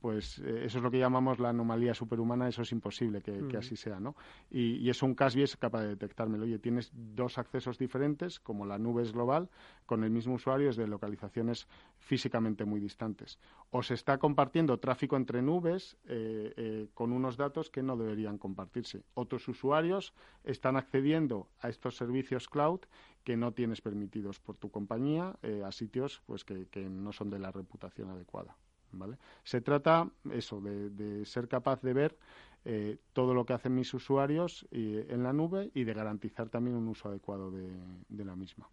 [0.00, 3.56] pues eh, eso es lo que llamamos la anomalía superhumana, eso es imposible que, que
[3.56, 4.14] así sea, ¿no?
[4.50, 6.44] Y, y eso un Casby es capaz de detectármelo.
[6.44, 9.48] Oye, tienes dos accesos diferentes, como la nube es global,
[9.86, 11.66] con el mismo usuario es de localizaciones
[11.98, 13.38] físicamente muy distantes.
[13.70, 18.38] O se está compartiendo tráfico entre nubes eh, eh, con unos datos que no deberían
[18.38, 19.02] compartirse.
[19.14, 22.80] Otros usuarios están accediendo a estos servicios cloud
[23.24, 27.30] que no tienes permitidos por tu compañía eh, a sitios pues que, que no son
[27.30, 28.56] de la reputación adecuada.
[28.92, 29.16] ¿Vale?
[29.44, 32.16] Se trata eso de, de ser capaz de ver
[32.64, 36.76] eh, todo lo que hacen mis usuarios y- en la nube y de garantizar también
[36.76, 37.70] un uso adecuado de,
[38.08, 38.68] de la misma.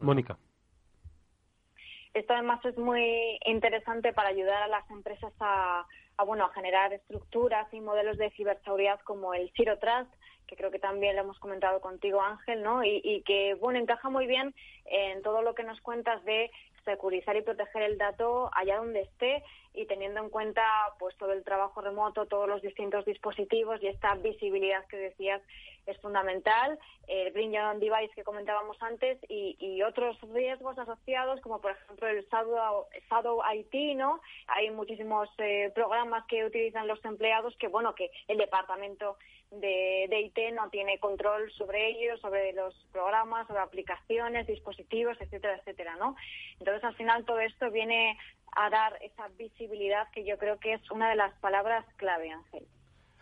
[0.00, 0.38] Mónica.
[2.12, 5.84] Esto además es muy interesante para ayudar a las empresas a,
[6.16, 10.12] a, bueno, a generar estructuras y modelos de ciberseguridad como el Zero Trust,
[10.46, 12.84] que creo que también lo hemos comentado contigo, Ángel, ¿no?
[12.84, 16.50] Y, y que, bueno, encaja muy bien en todo lo que nos cuentas de
[16.84, 19.42] securizar y proteger el dato allá donde esté
[19.74, 20.62] y teniendo en cuenta
[20.98, 25.42] pues todo el trabajo remoto, todos los distintos dispositivos y esta visibilidad que decías
[25.86, 26.78] es fundamental,
[27.08, 32.06] el Green Young Device que comentábamos antes y, y otros riesgos asociados como por ejemplo
[32.06, 34.20] el Shadow, Shadow IT, ¿no?
[34.46, 39.18] Hay muchísimos eh, programas que utilizan los empleados que bueno que el departamento
[39.60, 45.56] de, de IT no tiene control sobre ellos, sobre los programas, sobre aplicaciones, dispositivos, etcétera,
[45.56, 46.16] etcétera, ¿no?
[46.58, 48.18] Entonces al final todo esto viene
[48.56, 52.66] a dar esa visibilidad que yo creo que es una de las palabras clave, Ángel.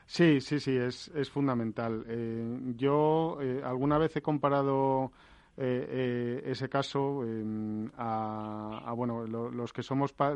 [0.07, 2.05] Sí, sí, sí, es, es fundamental.
[2.07, 5.11] Eh, yo eh, alguna vez he comparado
[5.57, 10.35] eh, eh, ese caso eh, a, a, bueno, lo- los que somos pa-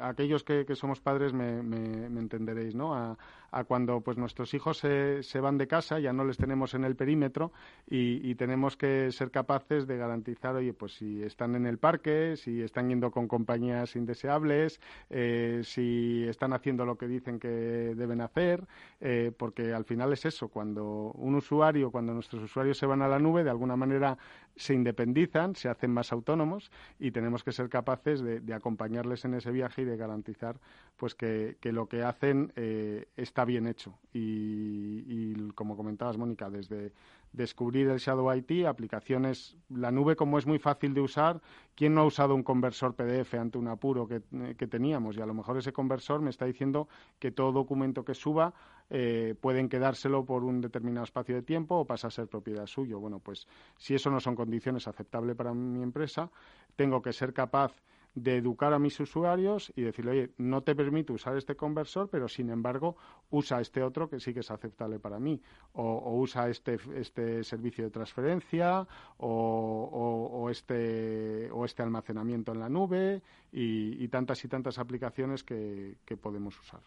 [0.00, 2.94] aquellos que, que somos padres me, me- me entenderéis, ¿no?
[2.94, 3.16] A,
[3.52, 6.84] a cuando pues nuestros hijos se, se van de casa, ya no les tenemos en
[6.84, 7.52] el perímetro
[7.88, 12.62] y, tenemos que ser capaces de garantizar, oye, pues si están en el parque, si
[12.62, 14.80] están yendo con compañías indeseables,
[15.10, 18.66] eh, si están haciendo lo que dicen que deben hacer,
[19.00, 23.08] eh, porque al final es eso, cuando un usuario, cuando nuestros usuarios se van a
[23.08, 24.16] la nube, de alguna manera
[24.56, 29.50] se independizan, se hacen más autónomos y tenemos que ser capaces de, acompañarles en ese
[29.50, 30.56] viaje y de garantizar
[30.96, 33.98] pues que, que lo que hacen eh, está bien hecho.
[34.12, 36.92] Y, y como comentabas, Mónica, desde
[37.32, 41.40] descubrir el Shadow IT, aplicaciones, la nube como es muy fácil de usar,
[41.74, 44.22] ¿quién no ha usado un conversor PDF ante un apuro que,
[44.56, 45.16] que teníamos?
[45.16, 48.52] Y a lo mejor ese conversor me está diciendo que todo documento que suba
[48.90, 52.98] eh, pueden quedárselo por un determinado espacio de tiempo o pasa a ser propiedad suyo.
[52.98, 56.30] Bueno, pues si eso no son condiciones aceptables para mi empresa,
[56.74, 57.72] tengo que ser capaz
[58.14, 62.28] de educar a mis usuarios y decirle, oye, no te permito usar este conversor, pero
[62.28, 62.96] sin embargo
[63.30, 65.40] usa este otro que sí que es aceptable para mí.
[65.72, 68.86] O, usa este, este servicio de transferencia
[69.18, 75.98] o, o- este, o este almacenamiento en la nube y, tantas y tantas aplicaciones que,
[76.04, 76.80] que podemos usar.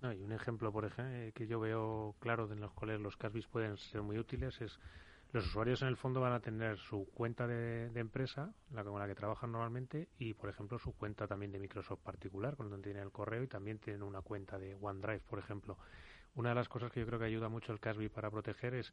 [0.00, 3.48] No, y un ejemplo, por ejemplo, que yo veo claro en los cuales los Casbis
[3.48, 4.78] pueden ser muy útiles es
[5.32, 9.06] los usuarios en el fondo van a tener su cuenta de, empresa, la con la
[9.06, 13.02] que trabajan normalmente, y por ejemplo su cuenta también de Microsoft particular, con donde tienen
[13.02, 15.76] el correo, y también tienen una cuenta de OneDrive, por ejemplo.
[16.34, 18.92] Una de las cosas que yo creo que ayuda mucho el Casby para proteger es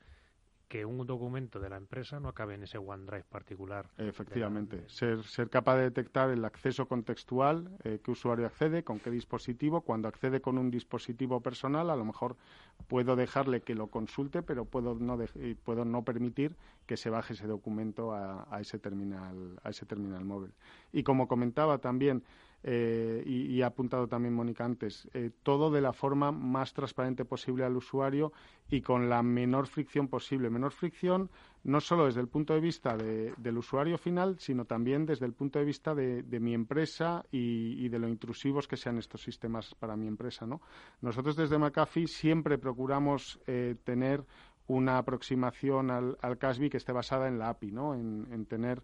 [0.68, 3.90] que un documento de la empresa no acabe en ese OneDrive particular.
[3.98, 9.12] Efectivamente, ser, ser capaz de detectar el acceso contextual, eh, qué usuario accede, con qué
[9.12, 9.82] dispositivo.
[9.82, 12.36] Cuando accede con un dispositivo personal, a lo mejor
[12.88, 16.56] puedo dejarle que lo consulte, pero puedo no, dej- y puedo no permitir
[16.86, 20.52] que se baje ese documento a, a ese terminal, a ese terminal móvil.
[20.92, 22.24] Y como comentaba también,
[22.68, 27.24] eh, y, y ha apuntado también Mónica antes, eh, todo de la forma más transparente
[27.24, 28.34] posible al usuario
[28.72, 30.50] y con la menor fricción posible.
[30.50, 31.30] Menor fricción
[31.64, 35.34] no solo desde el punto de vista de- del usuario final, sino también desde el
[35.34, 39.96] punto de vista de, mi empresa y, de lo intrusivos que sean estos sistemas para
[39.96, 40.48] mi empresa.
[40.48, 40.60] ¿no?
[41.02, 44.24] Nosotros desde McAfee siempre procuramos eh, tener
[44.68, 47.94] una aproximación al, al CASB que esté basada en la API, ¿no?
[47.94, 48.82] en tener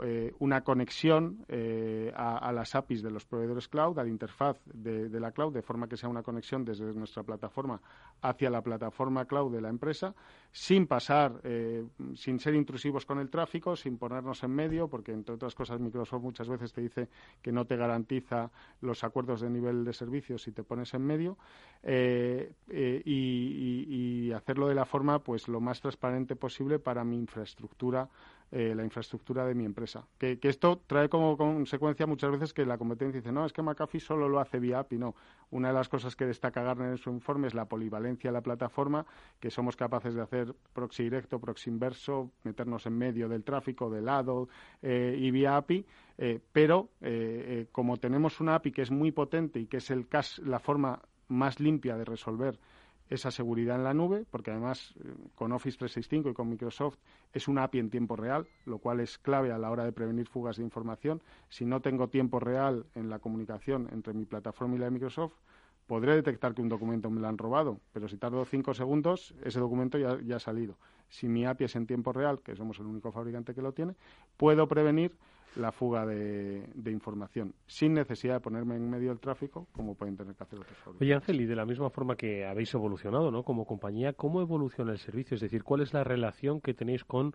[0.00, 5.08] eh, una conexión eh, a, las APIs de los proveedores cloud, a la interfaz de,
[5.20, 7.80] la cloud, de forma que sea una conexión desde nuestra plataforma
[8.20, 10.12] hacia la plataforma cloud de la empresa,
[10.50, 11.86] sin pasar, eh,
[12.16, 16.22] sin ser intrusivos con el tráfico, sin ponernos en medio, porque entre otras cosas Microsoft
[16.22, 17.08] muchas veces te dice
[17.40, 21.38] que no te garantiza los acuerdos de nivel de servicios si te pones en medio,
[21.86, 28.08] y- y hacerlo de la forma pues lo más transparente posible para mi infraestructura
[28.52, 30.06] eh, la infraestructura de mi empresa.
[30.18, 34.00] Que, esto trae como consecuencia muchas veces que la competencia dice, no, es que McAfee
[34.00, 34.98] solo lo hace vía API.
[34.98, 35.14] No,
[35.50, 38.42] una de las cosas que destaca Gartner en su informe es la polivalencia de la
[38.42, 39.06] plataforma,
[39.40, 44.02] que somos capaces de hacer proxy directo, proxy inverso, meternos en medio del tráfico, de
[44.02, 44.48] lado
[44.82, 45.84] eh, y vía API,
[46.18, 46.90] eh, pero
[47.72, 50.06] como tenemos una API que es muy potente y que es el
[50.44, 52.58] la forma más limpia de resolver
[53.10, 56.98] esa seguridad en la nube, porque además eh, con Office 365 y con Microsoft
[57.32, 60.26] es una API en tiempo real, lo cual es clave a la hora de prevenir
[60.26, 61.22] fugas de información.
[61.48, 65.34] Si no tengo tiempo real en la comunicación entre mi plataforma y la de Microsoft,
[65.86, 69.60] podré detectar que un documento me lo han robado, pero si tardo cinco segundos, ese
[69.60, 70.76] documento ya, ya ha salido.
[71.10, 73.94] Si mi API es en tiempo real, que somos el único fabricante que lo tiene,
[74.38, 75.12] puedo prevenir
[75.56, 80.34] la fuga de, información, sin necesidad de ponerme en medio del tráfico, como pueden tener
[80.34, 81.02] que hacer otros fabricantes.
[81.02, 83.42] Oye, Ángel, y de la misma forma que habéis evolucionado ¿no?
[83.42, 85.34] como compañía, ¿cómo evoluciona el servicio?
[85.34, 87.34] Es decir, ¿cuál es la relación que tenéis con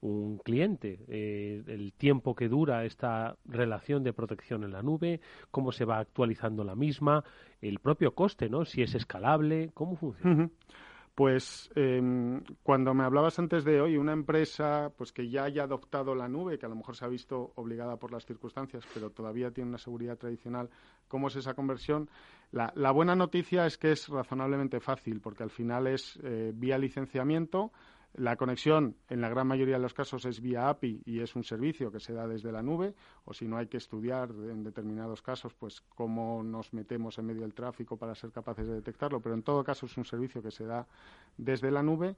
[0.00, 5.72] un cliente, eh, el tiempo que dura esta relación de protección en la nube, cómo
[5.72, 7.24] se va actualizando la misma,
[7.60, 8.64] el propio coste, ¿no?
[8.64, 10.50] Si es escalable, ¿cómo funciona?
[11.16, 16.14] Pues em, cuando me hablabas antes de hoy, una empresa pues que ya haya adoptado
[16.14, 19.50] la nube, que a lo mejor se ha visto obligada por las circunstancias, pero todavía
[19.50, 20.68] tiene una seguridad tradicional,
[21.08, 22.10] ¿cómo es esa conversión?
[22.52, 27.72] La, buena noticia es que es razonablemente fácil, porque al final es eh, vía licenciamiento,
[28.16, 31.44] la conexión, en la gran mayoría de los casos, es vía API y es un
[31.44, 32.94] servicio que se da desde la nube,
[33.24, 37.42] o si no hay que estudiar en determinados casos, pues cómo nos metemos en medio
[37.42, 40.50] del tráfico para ser capaces de detectarlo, pero en todo caso es un servicio que
[40.50, 40.86] se da
[41.36, 42.16] desde la nube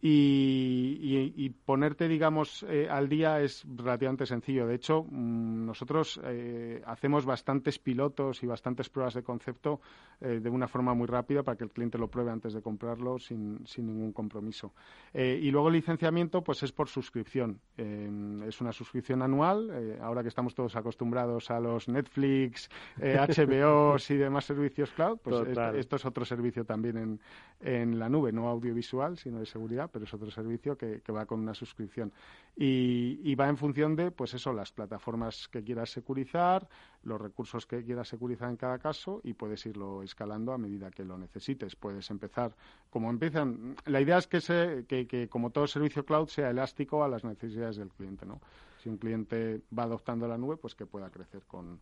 [0.00, 4.66] y, ponerte, digamos, eh, al día es relativamente sencillo.
[4.66, 9.80] De hecho, mm, nosotros eh, hacemos bastantes pilotos y bastantes pruebas de concepto
[10.20, 13.18] eh, de una forma muy rápida para que el cliente lo pruebe antes de comprarlo
[13.18, 14.72] sin, sin ningún compromiso.
[15.12, 17.60] y luego el licenciamiento, pues es por suscripción.
[17.76, 19.98] es una suscripción anual.
[20.00, 22.68] ahora que estamos todos acostumbrados a los Netflix,
[22.98, 25.40] HBO y demás servicios cloud, pues
[25.74, 27.20] esto, es otro servicio también en,
[27.60, 31.40] en la nube, no audiovisual, sino de seguridad pero es otro servicio que, va con
[31.40, 32.12] una suscripción.
[32.56, 36.68] Y, va en función de, pues eso, las plataformas que quieras securizar,
[37.04, 41.04] los recursos que quieras securizar en cada caso y puedes irlo escalando a medida que
[41.04, 41.76] lo necesites.
[41.76, 42.54] Puedes empezar,
[42.90, 47.04] como empiezan, la idea es que, se, que, que como todo servicio cloud sea elástico
[47.04, 48.40] a las necesidades del cliente, ¿no?
[48.82, 51.80] Si un cliente va adoptando la nube, pues que pueda crecer con,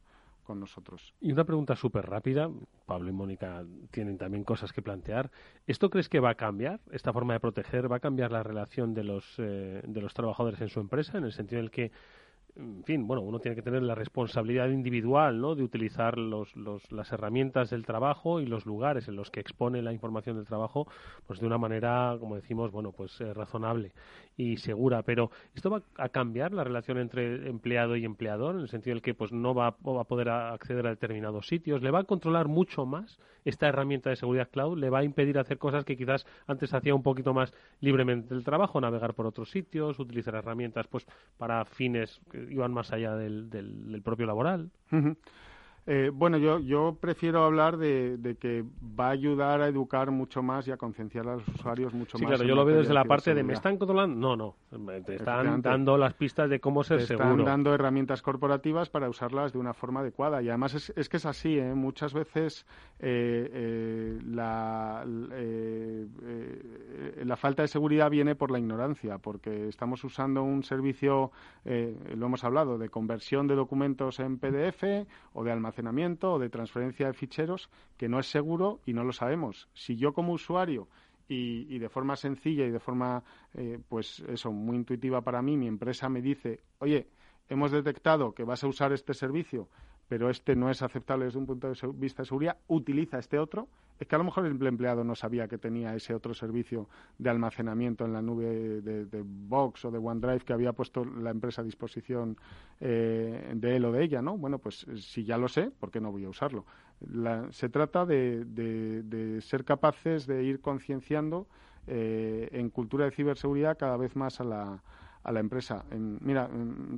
[1.20, 2.51] Y una pregunta súper rápida,
[2.86, 5.30] Pablo y Mónica tienen también cosas que plantear.
[5.66, 8.94] ¿Esto crees que va a cambiar, esta forma de proteger, va a cambiar la relación
[8.94, 11.92] de los, eh, de los trabajadores en su empresa, en el sentido en el que
[12.57, 15.55] en fin, bueno, uno tiene que tener la responsabilidad individual, ¿no?
[15.55, 19.82] De utilizar los, los, las herramientas del trabajo y los lugares en los que expone
[19.82, 20.88] la información del trabajo,
[21.26, 23.92] pues de una manera, como decimos, bueno, pues eh, razonable
[24.37, 25.03] y segura.
[25.03, 28.99] Pero esto va a cambiar la relación entre empleado y empleador, en el sentido en
[28.99, 31.82] el que, pues, no va, va a poder acceder a determinados sitios.
[31.82, 34.78] Le va a controlar mucho más esta herramienta de seguridad cloud.
[34.78, 38.45] Le va a impedir hacer cosas que quizás antes hacía un poquito más libremente el
[38.45, 41.07] trabajo, navegar por otros sitios, utilizar herramientas, pues,
[41.39, 42.20] para fines
[42.51, 44.70] iban más allá del, del, propio laboral.
[45.89, 48.64] Eh, bueno, yo, yo prefiero hablar de, que
[48.99, 52.22] va a ayudar a educar mucho más y a concienciar a los usuarios mucho más.
[52.22, 54.16] Sí, claro, yo lo veo desde la parte de ¿me están controlando?
[54.16, 55.03] No, no.
[55.05, 57.30] Te están dando las pistas de cómo ser te seguro.
[57.30, 60.43] Están dando herramientas corporativas para usarlas de una forma adecuada.
[60.43, 61.72] Y además es, es que es así, ¿eh?
[61.72, 62.66] Muchas veces
[62.99, 65.05] eh, eh, la,
[67.24, 71.30] la falta de seguridad viene por la ignorancia, porque estamos usando un servicio,
[71.64, 77.07] lo hemos hablado, de conversión de documentos en PDF o de almacenamiento o de transferencia
[77.07, 79.68] de ficheros que no es seguro y no lo sabemos.
[79.74, 80.89] Si yo como usuario
[81.29, 83.22] y, de forma sencilla y de forma,
[83.55, 87.09] eh, pues eso, muy intuitiva para mí, mi empresa me dice, oye,
[87.49, 89.68] hemos detectado que vas a usar este servicio,
[90.09, 93.68] pero este no es aceptable desde un punto de vista de seguridad, utiliza este otro,
[93.98, 96.88] es que a lo mejor el empleado no sabía que tenía ese otro servicio
[97.18, 101.30] de almacenamiento en la nube de, de Box o de OneDrive que había puesto la
[101.30, 102.36] empresa a disposición
[102.80, 104.36] eh, de él o de ella, ¿no?
[104.36, 106.64] Bueno, pues si ya lo sé, ¿por qué no voy a usarlo?
[107.50, 111.46] se trata de, ser capaces de ir concienciando
[111.86, 114.82] eh, en cultura de ciberseguridad cada vez más a la,
[115.27, 115.85] a la empresa.
[116.20, 116.49] mira,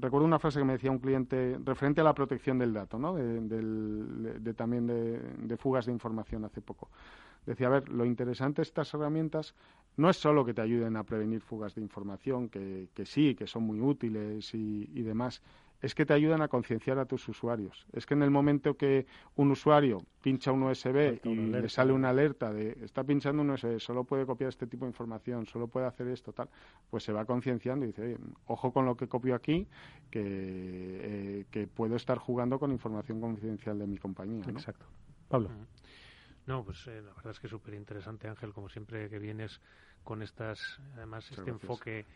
[0.00, 3.14] recuerdo una frase que me decía un cliente referente a la protección del dato, ¿no?
[3.14, 6.90] de, también de, fugas de información hace poco.
[7.46, 9.54] Decía, a ver, lo interesante de estas herramientas
[9.96, 13.62] no es solo que te ayuden a prevenir fugas de información, que, sí, que son
[13.62, 15.40] muy útiles y, demás,
[15.80, 17.86] es que te ayudan a concienciar a tus usuarios.
[17.92, 19.06] Es que en el momento que
[19.36, 23.78] un usuario pincha un USB y le sale una alerta de está pinchando un USB,
[23.78, 26.48] solo puede copiar este tipo de información, solo puede hacer esto, tal,
[26.90, 29.66] pues se va concienciando y dice, ojo con lo que copio aquí,
[30.10, 34.44] que, eh, que puedo estar jugando con información confidencial de mi compañía.
[34.48, 34.86] Exacto.
[35.28, 35.50] Pablo.
[36.46, 39.60] No, pues eh, la verdad es que es súper interesante, Ángel, como siempre que vienes
[40.02, 42.06] con estas, además, este enfoque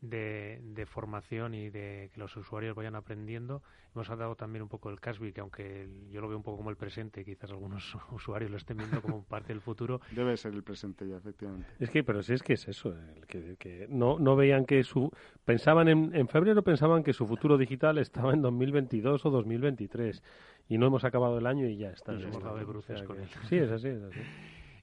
[0.00, 3.62] de, de, formación y de que los usuarios vayan aprendiendo.
[3.94, 6.70] Hemos dado también un poco el Casby, que aunque yo lo veo un poco como
[6.70, 10.00] el presente, quizás algunos usuarios lo estén viendo como parte del futuro.
[10.12, 11.68] Debe ser el presente ya, efectivamente.
[11.80, 12.94] Es que, pero sí es que es eso,
[13.26, 15.10] que, que no, no veían que su...
[15.44, 20.22] Pensaban en, en febrero, pensaban que su futuro digital estaba en 2022 o 2023
[20.68, 22.12] y no hemos acabado el año y ya está.
[22.12, 23.28] Nos hemos dado de bruces con él.
[23.48, 24.20] Sí, es así, es así.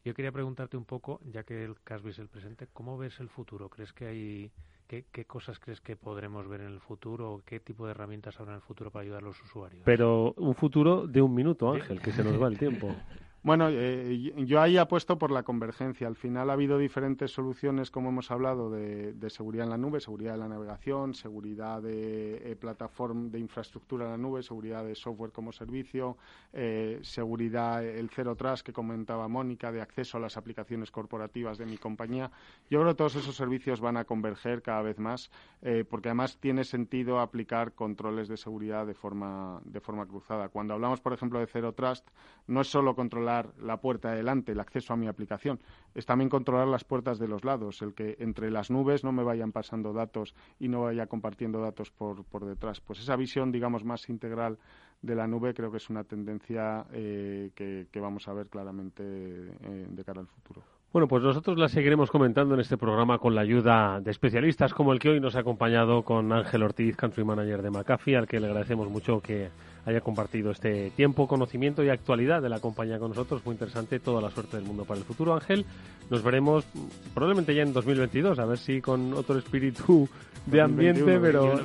[0.03, 3.29] Yo quería preguntarte un poco, ya que el Casby es el presente, ¿cómo ves el
[3.29, 3.69] futuro?
[3.69, 4.51] ¿Crees que hay
[4.87, 7.41] ¿Qué, ¿Qué, cosas crees que podremos ver en el futuro?
[7.45, 9.81] ¿Qué tipo de herramientas habrá en el futuro para ayudar a los usuarios?
[9.83, 12.95] Pero un futuro de un minuto, Ángel, que se nos va el tiempo.
[13.45, 16.07] Bueno, eh, yo ahí apuesto por la convergencia.
[16.07, 19.99] Al final ha habido diferentes soluciones, como hemos hablado, de, de seguridad en la nube,
[19.99, 24.95] seguridad de la navegación, seguridad de eh, plataforma de infraestructura en la nube, seguridad de
[24.95, 26.17] software como servicio,
[26.53, 31.67] eh, seguridad, el Zero Trust que comentaba Mónica, de acceso a las aplicaciones corporativas de
[31.67, 32.31] mi compañía.
[32.71, 35.29] Yo creo que todos esos servicios van a converger cada vez más,
[35.61, 40.49] eh, porque además tiene sentido aplicar controles de seguridad de forma, de forma cruzada.
[40.49, 42.07] Cuando hablamos, por ejemplo, de Zero Trust,
[42.47, 45.59] no es solo controlar la puerta de delante, el acceso a mi aplicación.
[45.93, 49.23] Es también controlar las puertas de los lados, el que entre las nubes no me
[49.23, 52.81] vayan pasando datos y no vaya compartiendo datos por, por detrás.
[52.81, 54.57] Pues esa visión, digamos, más integral
[55.01, 59.03] de la nube creo que es una tendencia eh, que, que, vamos a ver claramente
[59.03, 60.63] eh, de cara al futuro.
[60.91, 64.93] Bueno, pues nosotros la seguiremos comentando en este programa con la ayuda de especialistas como
[64.93, 68.39] el que hoy nos ha acompañado con Ángel Ortiz, Country Manager de McAfee, al que
[68.39, 69.49] le agradecemos mucho que
[69.85, 73.45] haya compartido este tiempo, conocimiento y actualidad de la compañía con nosotros.
[73.45, 75.65] Muy interesante, toda la suerte del mundo para el futuro, Ángel.
[76.09, 76.65] Nos veremos
[77.13, 80.07] probablemente ya en 2022, a ver si con otro espíritu
[80.45, 81.59] de ambiente, pero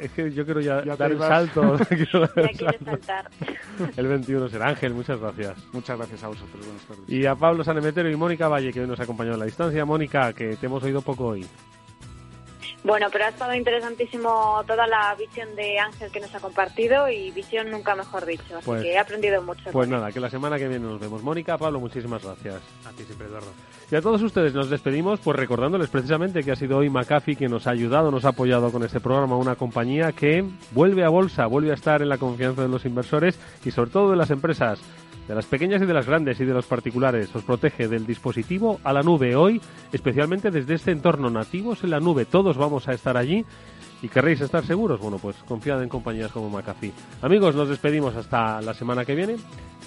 [0.00, 1.62] es, que yo quiero ya, dar el salto.
[3.96, 5.56] el 21 será Ángel, muchas gracias.
[5.72, 7.08] Muchas gracias a vosotros, buenas tardes.
[7.08, 9.84] Y a Pablo Sanemetero y Mónica Valle, que hoy nos ha acompañado a la distancia.
[9.84, 11.46] Mónica, que te hemos oído poco hoy.
[12.84, 17.30] Bueno, pero ha estado interesantísimo toda la visión de Ángel que nos ha compartido y
[17.30, 18.56] visión nunca mejor dicho.
[18.56, 19.70] Así Pues- que he aprendido mucho.
[19.70, 21.22] Pues nada, que la semana que viene nos vemos.
[21.22, 22.56] Mónica, Pablo, muchísimas gracias.
[22.84, 23.52] A ti siempre, Eduardo.
[23.88, 27.52] Y a todos ustedes nos despedimos, pues recordándoles precisamente que ha sido hoy McAfee quien
[27.52, 31.46] nos ha ayudado, nos ha apoyado con este programa, una compañía que vuelve a bolsa,
[31.46, 34.80] vuelve a estar en la confianza de los inversores y sobre todo de las empresas,
[35.28, 37.34] de las pequeñas y de las grandes y de los particulares.
[37.34, 39.60] Os protege del dispositivo a la nube hoy,
[39.92, 42.24] especialmente desde este entorno nativos en la nube.
[42.24, 43.44] Todos vamos a estar allí.
[44.02, 44.98] ¿Y querréis estar seguros?
[44.98, 46.92] Bueno, pues confiad en compañías como McAfee.
[47.22, 49.36] Amigos, nos despedimos hasta la semana que viene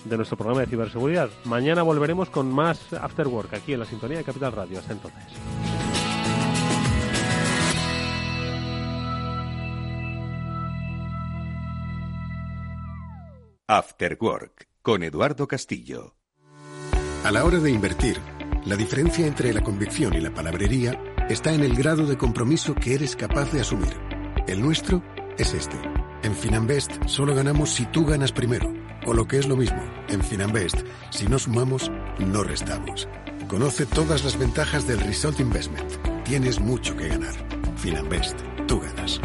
[0.05, 1.29] de nuestro programa de ciberseguridad.
[1.43, 4.79] Mañana volveremos con más After Work aquí en la sintonía de Capital Radio.
[4.79, 5.21] Hasta entonces.
[13.67, 16.15] After Work con Eduardo Castillo.
[17.23, 18.19] A la hora de invertir,
[18.65, 22.93] la diferencia entre la convicción y la palabrería está en el grado de compromiso que
[22.93, 23.97] eres capaz de asumir.
[24.47, 25.01] El nuestro
[25.39, 25.75] es este.
[26.21, 28.71] En Finanbest solo ganamos si tú ganas primero.
[29.07, 30.77] O lo que es lo mismo, en Finanbest,
[31.09, 33.09] si no sumamos, no restamos.
[33.47, 35.91] Conoce todas las ventajas del Result Investment.
[36.25, 37.33] Tienes mucho que ganar.
[37.75, 39.19] Finanbest, tú ganas.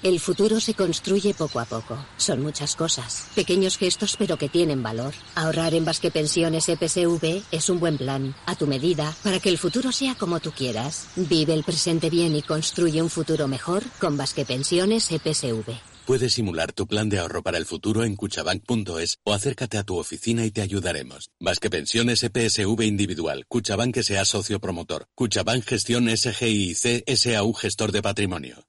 [0.00, 1.98] El futuro se construye poco a poco.
[2.18, 3.26] Son muchas cosas.
[3.34, 5.12] Pequeños gestos pero que tienen valor.
[5.34, 9.58] Ahorrar en Basque Pensiones EPSV es un buen plan, a tu medida, para que el
[9.58, 11.08] futuro sea como tú quieras.
[11.16, 15.74] Vive el presente bien y construye un futuro mejor con Basque Pensiones EPSV.
[16.06, 19.98] Puedes simular tu plan de ahorro para el futuro en cuchabank.es o acércate a tu
[19.98, 21.28] oficina y te ayudaremos.
[21.40, 28.67] Vasque Pensiones EPSV Individual, Cuchabank sea socio promotor, Cuchabank Gestión SGIC SAU Gestor de Patrimonio.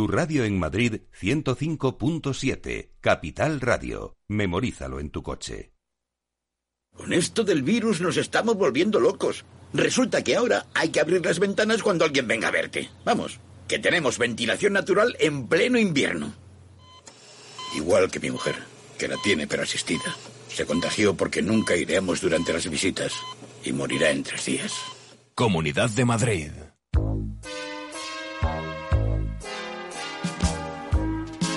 [0.00, 4.16] Tu radio en Madrid 105.7, Capital Radio.
[4.28, 5.74] Memorízalo en tu coche.
[6.96, 9.44] Con esto del virus nos estamos volviendo locos.
[9.74, 12.88] Resulta que ahora hay que abrir las ventanas cuando alguien venga a verte.
[13.04, 16.32] Vamos, que tenemos ventilación natural en pleno invierno.
[17.76, 18.54] Igual que mi mujer,
[18.98, 20.16] que la tiene pero asistida.
[20.48, 23.12] Se contagió porque nunca iremos durante las visitas
[23.62, 24.72] y morirá en tres días.
[25.34, 26.52] Comunidad de Madrid.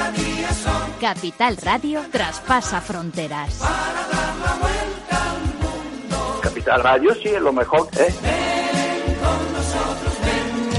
[0.00, 3.58] Son 80 días, son Capital Radio traspasa fronteras.
[3.58, 6.40] para dar la vuelta al mundo.
[6.42, 8.14] Capital Radio sí es lo mejor, ¿eh?
[8.22, 10.70] Ven con nosotros, ven.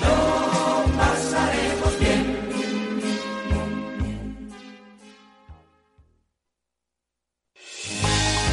[0.00, 2.38] Lo pasaremos bien.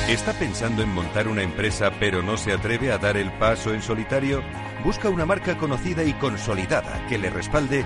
[0.08, 3.84] ¿Está pensando en montar una empresa pero no se atreve a dar el paso en
[3.84, 4.42] solitario?
[4.84, 7.86] ¿Busca una marca conocida y consolidada que le respalde?